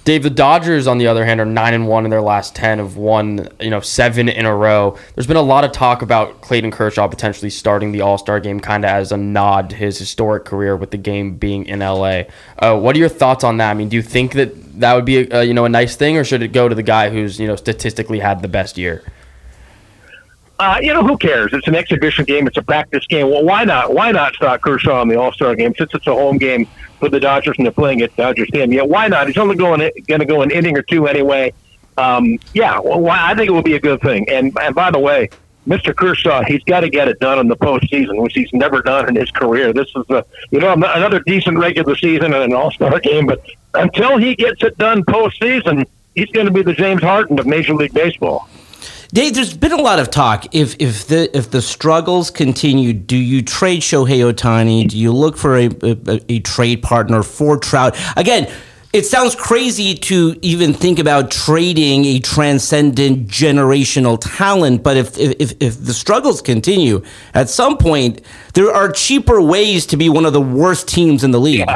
[0.06, 2.80] Dave, the Dodgers, on the other hand, are nine and one in their last ten,
[2.80, 4.98] have won you know seven in a row.
[5.16, 8.60] There's been a lot of talk about Clayton Kershaw potentially starting the All Star game,
[8.60, 12.24] kind of as a nod to his historic career with the game being in LA.
[12.60, 13.72] Uh, what are your thoughts on that?
[13.72, 16.18] I mean, do you think that that would be a, you know a nice thing,
[16.18, 19.04] or should it go to the guy who's you know statistically had the best year?
[20.64, 21.52] Uh, you know, who cares?
[21.52, 22.48] It's an exhibition game.
[22.48, 23.30] It's a practice game.
[23.30, 23.94] Well, why not?
[23.94, 26.70] Why not start Kershaw in the All Star game since it's a home game
[27.02, 28.72] for the Dodgers and they're playing at Dodger Stadium?
[28.72, 29.28] Yeah, why not?
[29.28, 31.52] He's only going going to go an inning or two anyway.
[31.98, 34.30] Um, yeah, well, I think it will be a good thing.
[34.30, 35.30] And and by the way,
[35.68, 35.94] Mr.
[35.94, 39.18] Kershaw, he's got to get it done in the postseason, which he's never done in
[39.18, 39.74] his career.
[39.74, 43.46] This is a you know another decent regular season and an All Star game, but
[43.74, 47.74] until he gets it done postseason, he's going to be the James Harden of Major
[47.74, 48.48] League Baseball.
[49.14, 50.56] Dave, there's been a lot of talk.
[50.56, 54.90] If if the if the struggles continue, do you trade Shohei Ohtani?
[54.90, 57.96] Do you look for a, a, a trade partner for Trout?
[58.18, 58.52] Again,
[58.92, 65.54] it sounds crazy to even think about trading a transcendent generational talent, but if if,
[65.60, 67.04] if the struggles continue,
[67.36, 68.20] at some point
[68.56, 71.70] there are cheaper ways to be one of the worst teams in the league.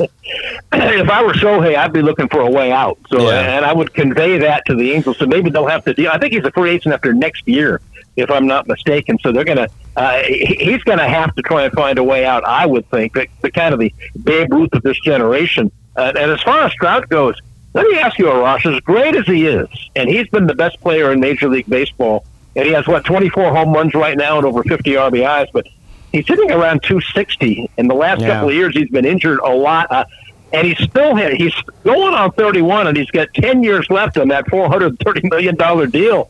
[0.00, 2.98] If I were Shohei, I'd be looking for a way out.
[3.10, 3.56] So, Yeah.
[3.56, 5.18] and I would convey that to the Angels.
[5.18, 6.10] So maybe they'll have to deal.
[6.12, 7.80] I think he's a free agent after next year,
[8.16, 9.18] if I'm not mistaken.
[9.22, 12.44] So they're gonna, uh, he's gonna have to try and find a way out.
[12.44, 13.14] I would think.
[13.14, 15.70] The, the kind of the Babe Ruth of this generation.
[15.96, 17.34] Uh, and as far as Trout goes,
[17.74, 18.70] let me ask you, Arash.
[18.72, 22.24] As great as he is, and he's been the best player in Major League Baseball,
[22.56, 25.66] and he has what 24 home runs right now and over 50 RBIs, but.
[26.12, 27.70] He's sitting around 260.
[27.78, 28.28] In the last Yeah.
[28.28, 29.90] couple of years, he's been injured a lot.
[29.90, 30.04] Uh,
[30.52, 31.32] and he's still hit.
[31.40, 35.86] He's going on 31, and he's got 10 years left on that 430 million dollar
[35.86, 36.28] deal.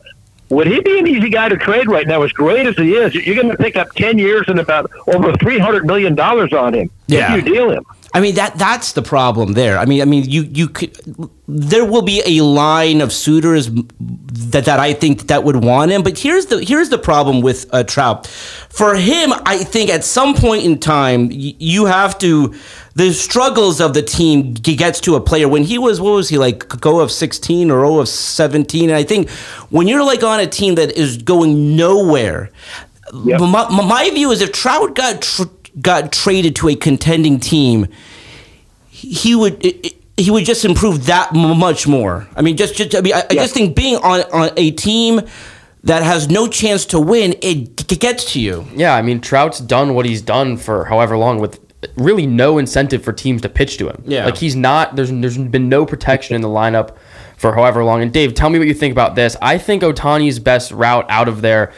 [0.49, 2.21] Would he be an easy guy to trade right now?
[2.21, 5.33] As great as he is, you're going to pick up 10 years and about over
[5.33, 7.35] 300 million dollars on him Yeah.
[7.35, 7.83] if you deal him.
[8.15, 9.77] I mean that that's the problem there.
[9.79, 10.95] I mean, I mean you you could
[11.47, 13.69] there will be a line of suitors
[14.51, 17.65] that that I think that would want him, but here's the here's the problem with
[17.73, 18.27] uh, Trout.
[18.69, 22.53] For him, I think at some point in time y- you have to
[22.95, 26.37] the struggles of the team gets to a player when he was what was he
[26.37, 29.29] like go of 16 or 0 of 17 and I think
[29.71, 32.51] when you're like on a team that is going nowhere
[33.25, 33.41] Yep.
[33.41, 35.43] my, my- my view is if Trout got tr-
[35.81, 37.87] got traded to a contending team,
[38.89, 42.27] he would it, it- he would just improve that much more.
[42.35, 45.21] I mean, just, just I mean, I, I just think being on on a team
[45.85, 48.63] that has no chance to win, it g- gets to you.
[48.75, 51.59] Yeah, I mean Trout's done what he's done for however long with
[51.97, 54.03] really no incentive for teams to pitch to him.
[54.05, 54.25] Yeah.
[54.25, 56.95] Like he's not there's there's been no protection in the lineup
[57.35, 58.03] for however long.
[58.03, 59.35] And Dave, tell me what you think about this.
[59.41, 61.73] I think Ohtani's best route out of there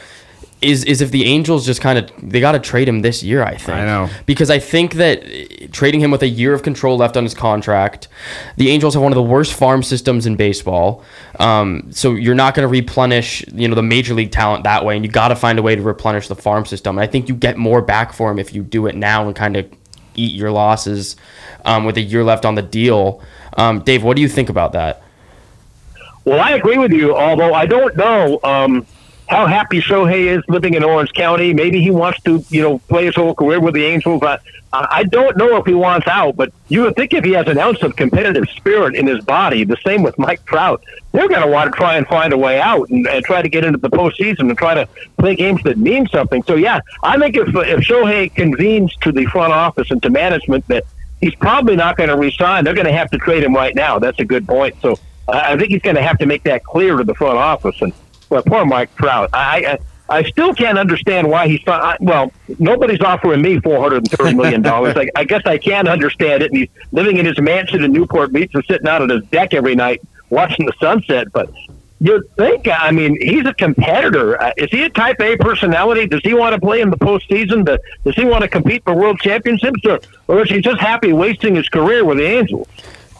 [0.62, 3.42] is is if the Angels just kind of they got to trade him this year,
[3.42, 3.76] I think.
[3.76, 4.08] I know.
[4.24, 8.08] Because I think that trading him with a year of control left on his contract,
[8.56, 11.04] the Angels have one of the worst farm systems in baseball.
[11.38, 14.96] Um, so you're not going to replenish, you know, the major league talent that way,
[14.96, 16.96] and you got to find a way to replenish the farm system.
[16.96, 19.36] And I think you get more back for him if you do it now and
[19.36, 19.70] kind of
[20.14, 21.16] eat your losses
[21.66, 23.22] um, with a year left on the deal.
[23.58, 25.02] Um, Dave, what do you think about that?
[26.24, 28.86] Well, I agree with you, although I don't know um,
[29.28, 31.52] how happy Shohei is living in Orange County.
[31.52, 34.22] Maybe he wants to, you know, play his whole career with the Angels.
[34.22, 34.38] I,
[34.72, 37.58] I don't know if he wants out, but you would think if he has an
[37.58, 41.48] ounce of competitive spirit in his body, the same with Mike Trout, they're going to
[41.48, 43.90] want to try and find a way out and, and try to get into the
[43.90, 46.42] postseason and try to play games that mean something.
[46.44, 50.66] So, yeah, I think if, if Shohei convenes to the front office and to management
[50.68, 50.84] that
[51.20, 53.98] he's probably not going to resign, they're going to have to trade him right now.
[53.98, 54.76] That's a good point.
[54.82, 57.80] So, I think he's going to have to make that clear to the front office.
[57.82, 57.92] And
[58.30, 59.30] well, poor Mike Trout.
[59.32, 62.32] I I, I still can't understand why he's I, well.
[62.58, 64.94] Nobody's offering me four hundred and thirty million dollars.
[64.96, 66.50] I, I guess I can understand it.
[66.52, 69.54] And he's living in his mansion in Newport Beach and sitting out on his deck
[69.54, 71.32] every night watching the sunset.
[71.32, 71.52] But
[72.00, 74.40] you'd think, I mean, he's a competitor.
[74.40, 76.06] Uh, is he a Type A personality?
[76.06, 77.64] Does he want to play in the postseason?
[77.64, 81.12] Does, does he want to compete for world championships, or, or is he just happy
[81.12, 82.68] wasting his career with the Angels?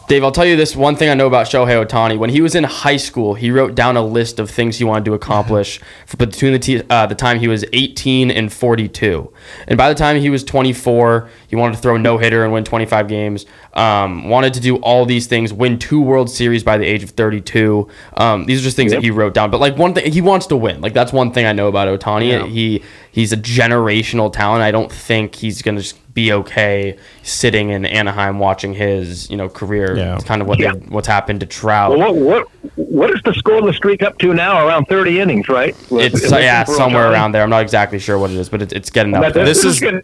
[0.07, 2.17] Dave, I'll tell you this one thing I know about Shohei Ohtani.
[2.17, 5.03] When he was in high school, he wrote down a list of things he wanted
[5.03, 9.33] to accomplish for between the, t- uh, the time he was 18 and 42.
[9.67, 12.53] And by the time he was 24, he wanted to throw a no hitter and
[12.53, 13.45] win 25 games.
[13.73, 17.09] Um, wanted to do all these things, win two World Series by the age of
[17.09, 17.89] 32.
[18.15, 19.51] Um, these are just things that he wrote down.
[19.51, 20.79] But like one thing, he wants to win.
[20.79, 22.47] Like that's one thing I know about Ohtani.
[22.47, 24.63] He he's a generational talent.
[24.63, 29.47] I don't think he's gonna just be okay sitting in Anaheim watching his you know
[29.47, 29.95] career.
[29.95, 30.15] Yeah.
[30.15, 30.73] It's kind of what Yeah.
[30.73, 31.91] they- what's happened to Trout.
[31.95, 34.65] Well, what what what is the scoreless streak up to now?
[34.67, 35.75] Around thirty innings, right?
[35.91, 37.43] it's Listen yeah, somewhere around there.
[37.43, 39.45] I'm not exactly sure what it is, but it, it's getting up But there.
[39.45, 40.01] this, This is, is- gonna,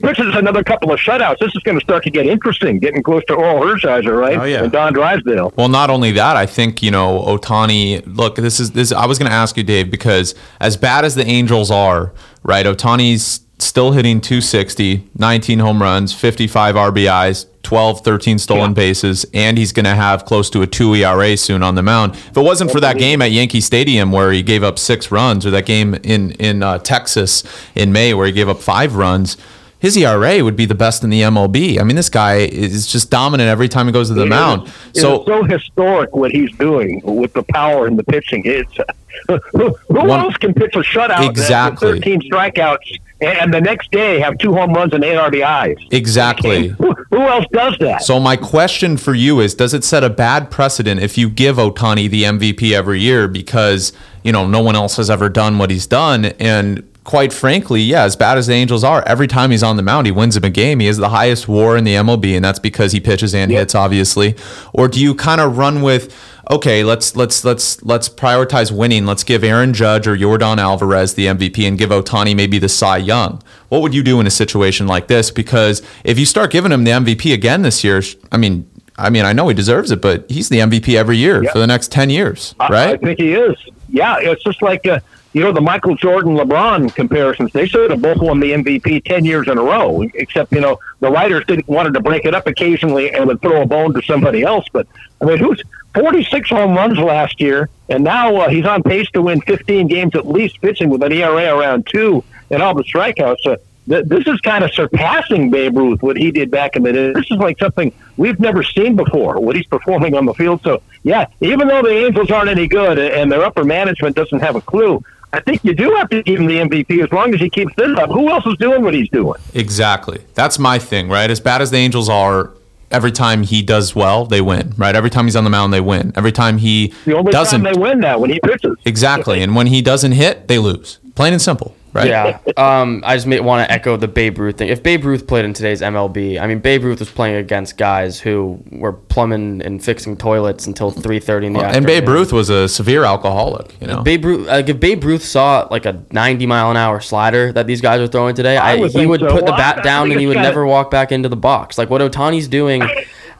[0.00, 1.38] this is another couple of shutouts.
[1.38, 4.36] This is going to start to get interesting, getting close to Orel Hershiser, right?
[4.36, 4.64] Oh, yeah.
[4.64, 5.52] And Don Drysdale.
[5.56, 8.02] Well, not only that, I think you know Ohtani.
[8.04, 8.90] Look, this is this.
[8.90, 12.66] I was going to ask you, Dave, because as bad as the Angels are, right?
[12.66, 18.74] Ohtani's still hitting 260, 19 home runs, 55 RBIs, 12, 13 stolen Yeah.
[18.74, 22.14] bases, and he's going to have close to a two ERA soon on the mound.
[22.14, 25.46] If it wasn't for that game at Yankee Stadium where he gave up six runs,
[25.46, 27.44] or that game in in uh, Texas
[27.74, 29.36] in May where he gave up five runs.
[29.78, 31.80] His ERA would be the best in the MLB.
[31.80, 34.68] I mean, this guy is just dominant every time he goes to the mound.
[34.68, 38.42] It is So so historic what he's doing with the power and the pitching.
[38.44, 38.72] It's
[39.28, 41.94] who, who One- else can pitch a shutout Exactly.
[41.98, 45.92] 13 strikeouts and the next day have two home runs and eight RBIs?
[45.92, 46.68] exactly.
[46.78, 48.02] Who, who else does that?
[48.02, 51.56] So my question for you is: Does it set a bad precedent if you give
[51.56, 55.70] Ohtani the MVP every year because you know no one else has ever done what
[55.70, 56.26] he's done?
[56.26, 59.82] And quite frankly, yeah, as bad as the Angels are, every time he's on the
[59.82, 60.80] mound, he wins him a game.
[60.80, 63.74] He has the highest WAR in the MLB, and that's because he pitches and hits,
[63.74, 64.36] obviously.
[64.72, 66.14] Or do you kind of run with?
[66.50, 69.06] Okay, let's let's let's let's prioritize winning.
[69.06, 72.96] Let's give Aaron Judge or Yordan Alvarez the MVP and give Ohtani maybe the Cy
[72.98, 73.40] Young.
[73.68, 75.30] What would you do in a situation like this?
[75.30, 78.68] Because if you start giving him the MVP again this year, I mean,
[78.98, 81.66] I mean, I know he deserves it, but he's the MVP every year for the
[81.66, 82.88] next ten years, I- right?
[82.88, 83.56] I, think he is.
[83.88, 84.98] Yeah, it's just like uh,
[85.32, 87.52] you know the Michael Jordan LeBron comparisons.
[87.52, 90.02] They should have both won the MVP ten years in a row.
[90.14, 93.62] Except you know the writers didn't wanted to break it up occasionally and would throw
[93.62, 94.66] a bone to somebody else.
[94.72, 94.86] But
[95.20, 95.62] I mean, who's
[95.94, 99.86] forty six home runs last year, and now uh, he's on pace to win fifteen
[99.86, 103.46] games at least, pitching with an ERA around two and all the strikeouts.
[103.46, 103.56] Uh,
[103.88, 107.12] th- this is kind of surpassing Babe Ruth what he did back in the day.
[107.12, 109.40] This is like something we've never seen before.
[109.40, 110.62] What he's performing on the field.
[110.62, 114.56] So yeah, even though the Angels aren't any good and their upper management doesn't have
[114.56, 115.02] a clue,
[115.32, 117.74] I think you do have to give him the MVP as long as he keeps
[117.76, 118.10] this up.
[118.10, 119.40] Who else is doing what he's doing?
[119.54, 120.22] Exactly.
[120.34, 121.30] That's my thing, right?
[121.30, 122.50] As bad as the Angels are,
[122.90, 124.94] every time he does well, they win, right?
[124.94, 126.12] Every time he's on the mound, they win.
[126.16, 128.76] Every time he The only doesn't, time they win now when he pitches.
[128.84, 129.40] exactly.
[129.40, 130.98] And when he doesn't hit, they lose.
[131.14, 132.08] Plain and simple, right?
[132.08, 132.38] Yeah.
[132.56, 134.68] Um, I just want to echo the Babe Ruth thing.
[134.68, 138.20] If Babe Ruth played in today's MLB, I mean, Babe Ruth was playing against guys
[138.20, 141.76] who were plumbing and fixing toilets until 3:30 in the afternoon.
[141.76, 144.02] And Babe Ruth was a severe alcoholic, you know.
[144.02, 147.66] Babe Ruth, like if Babe Ruth saw like a 90 mile an hour slider that
[147.66, 149.26] these guys are throwing today, I I, would he would so.
[149.28, 151.28] put the Well, I- I bat down and he would kinda- never walk back into
[151.28, 151.78] the box.
[151.78, 152.82] Like what Ohtani's doing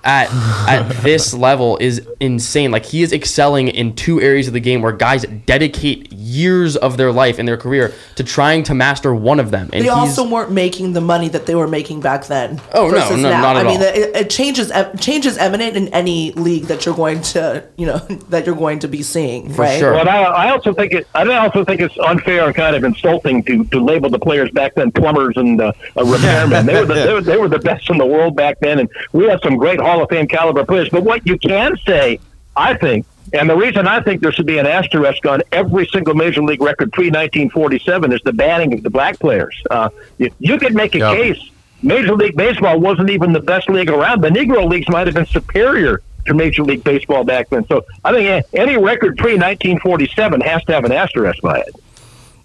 [0.04, 0.28] at
[0.68, 2.70] at this level is insane.
[2.70, 6.96] Like he is excelling in two areas of the game where guys dedicate years of
[6.96, 9.70] their life and their career to trying to master one of them.
[9.72, 12.60] And They also weren't making the money that they were making back then.
[12.72, 13.40] Oh, no, no, now.
[13.40, 13.72] not at all.
[13.72, 14.72] I mean, it, it changes.
[15.00, 17.98] Change is eminent in any league that you're going to, you know,
[18.28, 19.54] that you're going to be seeing.
[19.54, 19.78] right?
[19.78, 19.92] sure.
[19.92, 21.06] But I, I also think it.
[21.14, 24.74] I also think it's unfair and kind of insulting to, to label the players back
[24.74, 26.66] then plumbers and uh, uh, repairmen.
[26.66, 28.88] they were the they were, they were the best in the world back then, and
[29.12, 30.88] we had some great Hall of Fame caliber players.
[30.88, 32.18] But what you can say,
[32.56, 36.14] I think, and the reason I think there should be an asterisk on every single
[36.14, 39.54] major league record pre 1947 is the banning of the black players.
[39.70, 41.14] Uh, you, you could make a Yeah.
[41.14, 41.50] case.
[41.84, 44.20] Major League Baseball wasn't even the best league around.
[44.20, 47.66] The Negro leagues might have been superior to Major League Baseball back then.
[47.66, 51.74] So I think any record pre 1947 has to have an asterisk by it.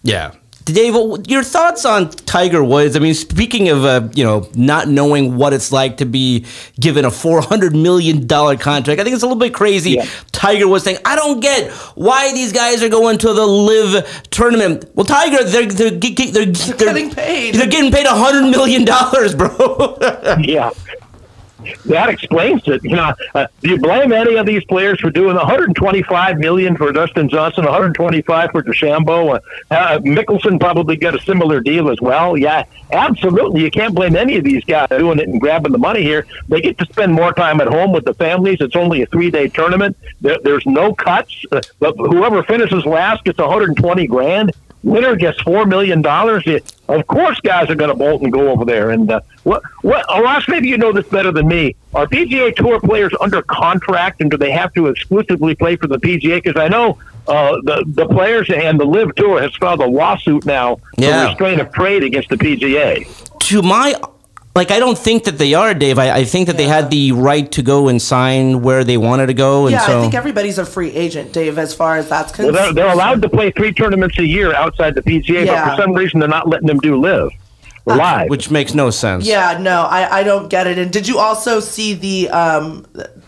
[0.02, 0.32] Yeah.
[0.74, 0.93] Dave,
[1.28, 2.95] your thoughts on Tiger Woods?
[2.95, 6.45] I mean, speaking of uh, you know not knowing what it's like to be
[6.80, 9.91] given a four hundred million dollar contract, I think it's a little bit crazy.
[9.91, 10.05] Yeah.
[10.32, 14.86] Tiger was saying, "I don't get why these guys are going to the LIV tournament."
[14.95, 17.55] Well, Tiger, they're they're, ge- ge- they're, they're getting paid.
[17.55, 19.97] They're getting paid hundred million dollars, bro.
[20.39, 20.72] yeah.
[21.86, 22.84] That explains it.
[22.84, 26.91] You know, uh, do you blame any of these players for doing 125 million for
[26.91, 29.36] Dustin Johnson, 125 for DeChambeau?
[29.36, 32.38] Uh, uh, Mickelson probably got a similar deal as well.
[32.38, 33.61] Yeah, absolutely.
[33.63, 36.26] You can't blame any of these guys doing it and grabbing the money here.
[36.47, 38.57] They get to spend more time at home with the families.
[38.61, 39.97] It's only a three-day tournament.
[40.22, 41.45] There, there's no cuts.
[41.51, 44.51] Uh, whoever finishes last gets 120 grand.
[44.88, 46.44] Winner gets four million dollars.
[46.88, 48.92] Of course, guys are going to bolt and go over there.
[48.92, 49.62] And uh, what?
[49.82, 50.06] What?
[50.10, 51.76] Ross, maybe you know this better than me.
[51.94, 56.00] Are PGA Tour players under contract, and do they have to exclusively play for the
[56.00, 56.42] PGA?
[56.42, 60.46] Because I know uh, the the players and the LIV Tour has filed a lawsuit
[60.46, 61.24] now Yeah.
[61.24, 63.06] for restraint of trade against the PGA.
[63.40, 63.94] to my
[64.58, 65.97] like I don't think that they are, Dave.
[65.99, 69.28] I, I think that they had the right to go and sign where they wanted
[69.28, 72.10] to go, and Yeah, so I think everybody's a free agent, Dave, as far as
[72.10, 72.55] that's Well, concerned.
[72.78, 75.64] they're, they're allowed to play three tournaments a year outside the PGA, Yeah.
[75.66, 77.30] but for some reason they're not letting them do Live
[77.86, 78.30] or Live.
[78.30, 79.26] which makes no sense.
[79.26, 80.78] Yeah, no, I, I don't get it.
[80.78, 82.86] And did you also see the um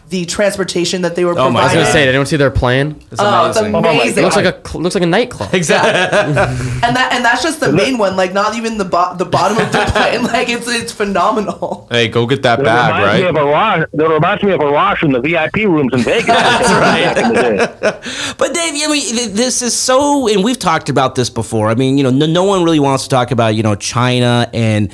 [0.10, 1.54] the transportation that they were Oh providing?
[1.54, 2.96] my I was gonna say, did anyone see their plane?
[3.20, 4.24] Oh, it's oh It amazing.
[4.24, 5.54] looks like a cl- looks like a nightclub.
[5.54, 5.92] exactly.
[6.18, 8.16] and that and that's just the main one.
[8.16, 10.24] Like not even the bo- the bottom of the plane.
[10.24, 11.88] Like it's it's phenomenal.
[11.92, 13.30] Hey, go get that That bag, reminds me right?
[13.30, 13.92] of Arash.
[13.94, 16.26] That reminds me of Arash in the VIP rooms in Vegas.
[16.28, 18.36] That's right.
[18.38, 21.70] But Dave, I mean, th- this is so, and we've talked about this before.
[21.70, 24.50] I mean, you know, no, no one really wants to talk about you know China
[24.54, 24.92] and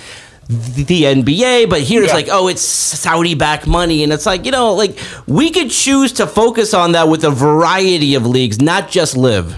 [0.47, 2.15] the, the NBA, but here it's Yeah.
[2.17, 6.11] like, oh, it's Saudi back money, and it's like you know, like we could choose
[6.13, 9.55] to focus on that with a variety of leagues, not just LIV.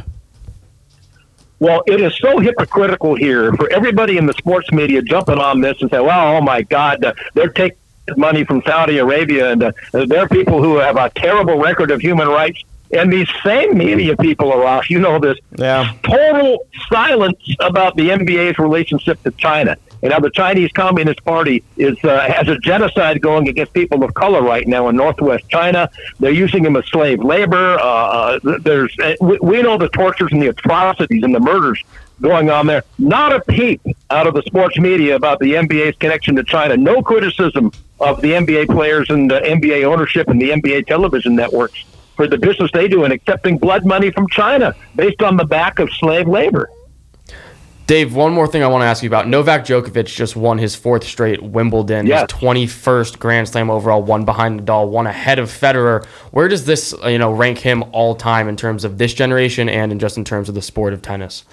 [1.60, 5.82] Well, it is so hypocritical here for everybody in the sports media jumping on this
[5.82, 7.78] and say, "Well, oh my God, uh, they're taking
[8.16, 12.00] money from Saudi Arabia, and uh, there are people who have a terrible record of
[12.00, 12.64] human rights."
[12.94, 15.92] And these same media people, Arash, you know this, Yeah.
[16.04, 19.76] total silence about the NBA's relationship to China.
[20.02, 24.42] Now the Chinese Communist Party is uh, has a genocide going against people of color
[24.42, 25.90] right now in northwest China.
[26.20, 27.78] They're using them as slave labor.
[27.80, 31.84] Uh, uh, there's uh, we, we know the tortures and the atrocities and the murders
[32.22, 32.84] going on there.
[32.98, 36.78] Not a peep out of the sports media about the NBA's connection to China.
[36.78, 41.84] No criticism of the NBA players and the NBA ownership and the NBA television networks
[42.16, 45.80] for the business they do in accepting blood money from China based on the back
[45.80, 46.70] of slave labor.
[47.88, 49.30] Dave, one more thing I want to ask you about.
[49.30, 52.30] Novak Djokovic just won his fourth straight Wimbledon, Yes.
[52.30, 56.04] his 21st Grand Slam overall, one behind Nadal, one ahead of Federer.
[56.32, 59.70] Where does this, uh, you know, rank him all time in terms of this generation
[59.70, 61.46] and in just in terms of the sport of tennis?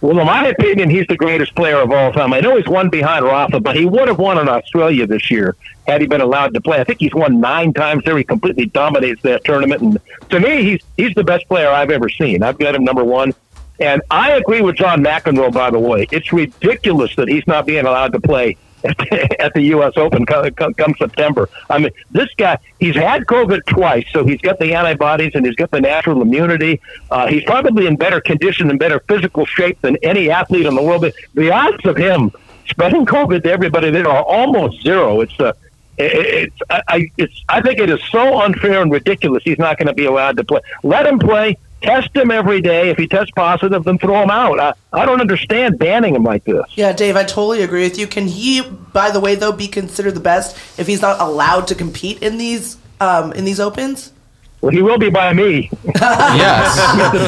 [0.00, 2.32] Well, in my opinion, he's the greatest player of all time.
[2.32, 5.54] I know he's one behind Rafa, but he would have won in Australia this year
[5.86, 6.80] had he been allowed to play.
[6.80, 8.16] I think he's won nine times there.
[8.16, 9.98] He completely dominates that tournament, and
[10.30, 12.42] to me, he's he's the best player I've ever seen.
[12.42, 13.32] I've got him number one,
[13.80, 15.52] and I agree with John McEnroe.
[15.52, 19.54] By the way, it's ridiculous that he's not being allowed to play at the, at
[19.54, 19.92] the U.S.
[19.96, 21.48] Open come, come, come September.
[21.70, 25.54] I mean, this guy, he's had COVID twice, so he's got the antibodies and he's
[25.54, 26.80] got the natural immunity.
[27.10, 30.82] Uh, he's probably in better condition and better physical shape than any athlete in the
[30.82, 31.02] world.
[31.02, 32.32] But the odds of him
[32.68, 35.20] spreading COVID to everybody there are almost zero.
[35.20, 35.52] It's uh,
[35.98, 39.42] it's I it's I think it is so unfair and ridiculous.
[39.44, 40.60] He's not going to be allowed to play.
[40.82, 41.58] Let him play.
[41.82, 42.90] Test him every day.
[42.90, 44.58] If he tests positive, then throw him out.
[44.60, 46.64] I, I don't understand banning him like this.
[46.76, 48.06] Yeah, Dave, I totally agree with you.
[48.06, 51.74] Can he, by the way, though, be considered the best if he's not allowed to
[51.74, 54.12] compete in these um, in these opens?
[54.60, 55.70] Well, he will be by me.
[56.00, 56.78] Yes.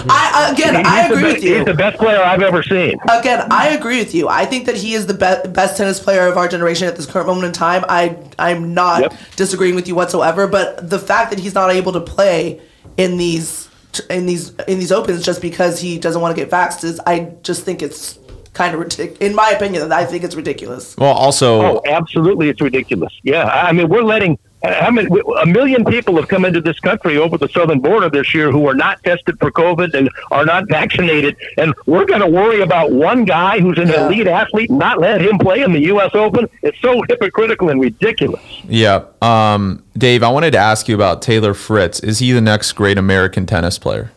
[0.08, 1.56] I again, I He's the agree be- with you.
[1.56, 2.96] He's the best player I've ever seen.
[3.10, 4.28] Again, I agree with you.
[4.28, 7.06] I think that he is the be- best tennis player of our generation at this
[7.06, 7.84] current moment in time.
[7.88, 9.14] I I'm not Yep.
[9.36, 10.46] disagreeing with you whatsoever.
[10.46, 12.60] But the fact that he's not able to play
[12.96, 13.68] in these
[14.10, 17.32] in these in these opens just because he doesn't want to get vaxxed is I
[17.42, 18.18] just think it's
[18.52, 19.18] kind of ridiculous.
[19.20, 20.96] In my opinion, I think it's ridiculous.
[20.96, 23.12] well, also, Oh, absolutely, it's ridiculous.
[23.22, 24.38] Yeah, I mean, we're letting.
[24.64, 25.08] I mean,
[25.40, 28.66] a million people have come into this country over the southern border this year who
[28.66, 32.90] are not tested for COVID and are not vaccinated, and we're going to worry about
[32.90, 34.06] one guy who's an Yeah.
[34.06, 36.10] elite athlete and not let him play in the U.S.
[36.14, 36.48] Open.
[36.62, 38.42] It's so hypocritical and ridiculous.
[38.64, 39.04] yeah.
[39.20, 42.00] Um, Dave, I wanted to ask you about Taylor Fritz.
[42.00, 44.10] Is he the next great American tennis player?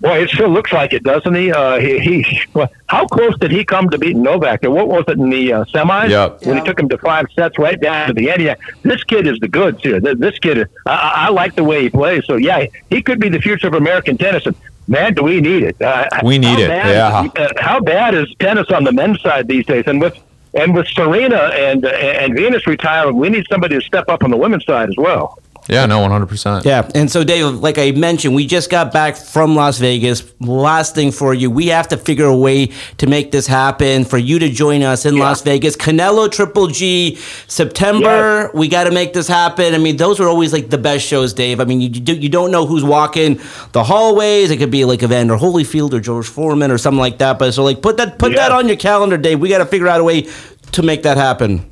[0.00, 1.52] Boy, it sure looks like it, doesn't he?
[1.52, 4.64] Uh, he, he well, how close did he come to beating Novak?
[4.64, 6.08] And what was it in the uh, semis?
[6.08, 6.40] Yep.
[6.46, 6.62] When Yeah.
[6.62, 8.40] he took him to five sets right down to the end.
[8.42, 10.00] Yeah, this kid is the goods here.
[10.00, 12.24] Th- This kid, is, I, I I like the way he plays.
[12.24, 14.46] So yeah, he could be the future of American tennis.
[14.46, 14.56] And
[14.88, 15.80] man, do we need it?
[15.82, 17.42] Uh, We need it, bad- yeah.
[17.44, 19.84] uh, how bad is tennis on the men's side these days?
[19.86, 20.16] And with
[20.54, 21.36] and with Serena
[21.66, 24.96] and and Venus retiring, we need somebody to step up on the women's side as
[24.96, 25.38] well.
[25.70, 26.64] Yeah, no, 100%.
[26.64, 30.24] Yeah, and so Dave, like I mentioned, we just got back from Las Vegas.
[30.40, 34.18] Last thing for you, we have to figure a way to make this happen for
[34.18, 35.76] you to join us in Las Vegas.
[35.76, 37.16] Canelo Triple G,
[37.46, 38.50] September.
[38.52, 39.74] We got to make this happen.
[39.74, 41.60] I mean, those are always like the best shows, Dave.
[41.60, 43.40] I mean, you do, you don't know who's walking
[43.72, 44.50] the hallways.
[44.50, 47.38] It could be like Evander Holyfield or George Foreman or something like that.
[47.38, 49.38] But so like put that put that on your calendar, Dave.
[49.38, 50.26] We got to figure out a way
[50.72, 51.70] to make that happen.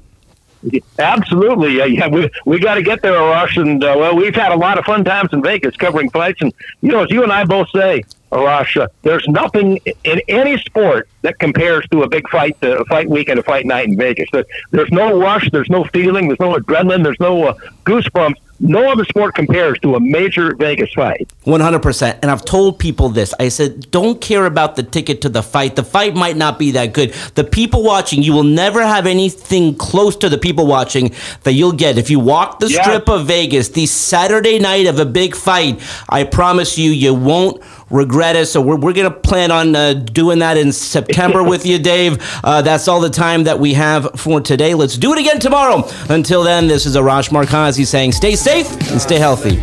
[0.98, 2.08] Absolutely, yeah, yeah.
[2.08, 4.84] We we got to get there, Arash, and uh, well, we've had a lot of
[4.84, 8.02] fun times in Vegas covering fights, and you know, as you and I both say,
[8.32, 12.84] Arash, uh, there's nothing in any sport that compares to a big fight, uh, a
[12.86, 14.28] fight week and a fight night in Vegas.
[14.32, 17.54] There, there's no rush, there's no feeling, there's no adrenaline, there's no uh,
[17.84, 18.36] goosebumps.
[18.60, 21.28] No other sport compares to a major Vegas fight.
[21.46, 22.18] 100%.
[22.22, 23.32] And I've told people this.
[23.38, 25.76] I said, don't care about the ticket to the fight.
[25.76, 27.12] The fight might not be that good.
[27.36, 31.72] The people watching, you will never have anything close to the people watching that you'll
[31.72, 31.98] get.
[31.98, 32.82] If you walk the Yeah.
[32.82, 37.62] strip of Vegas, the Saturday night of a big fight, I promise you, you won't
[37.90, 38.46] regret it.
[38.46, 42.18] So we're, we're going to plan on uh, doing that in September with you, Dave.
[42.44, 44.74] Uh, that's all the time that we have for today.
[44.74, 45.88] Let's do it again tomorrow.
[46.08, 49.62] Until then, this is Arash Markazi saying stay safe and stay healthy.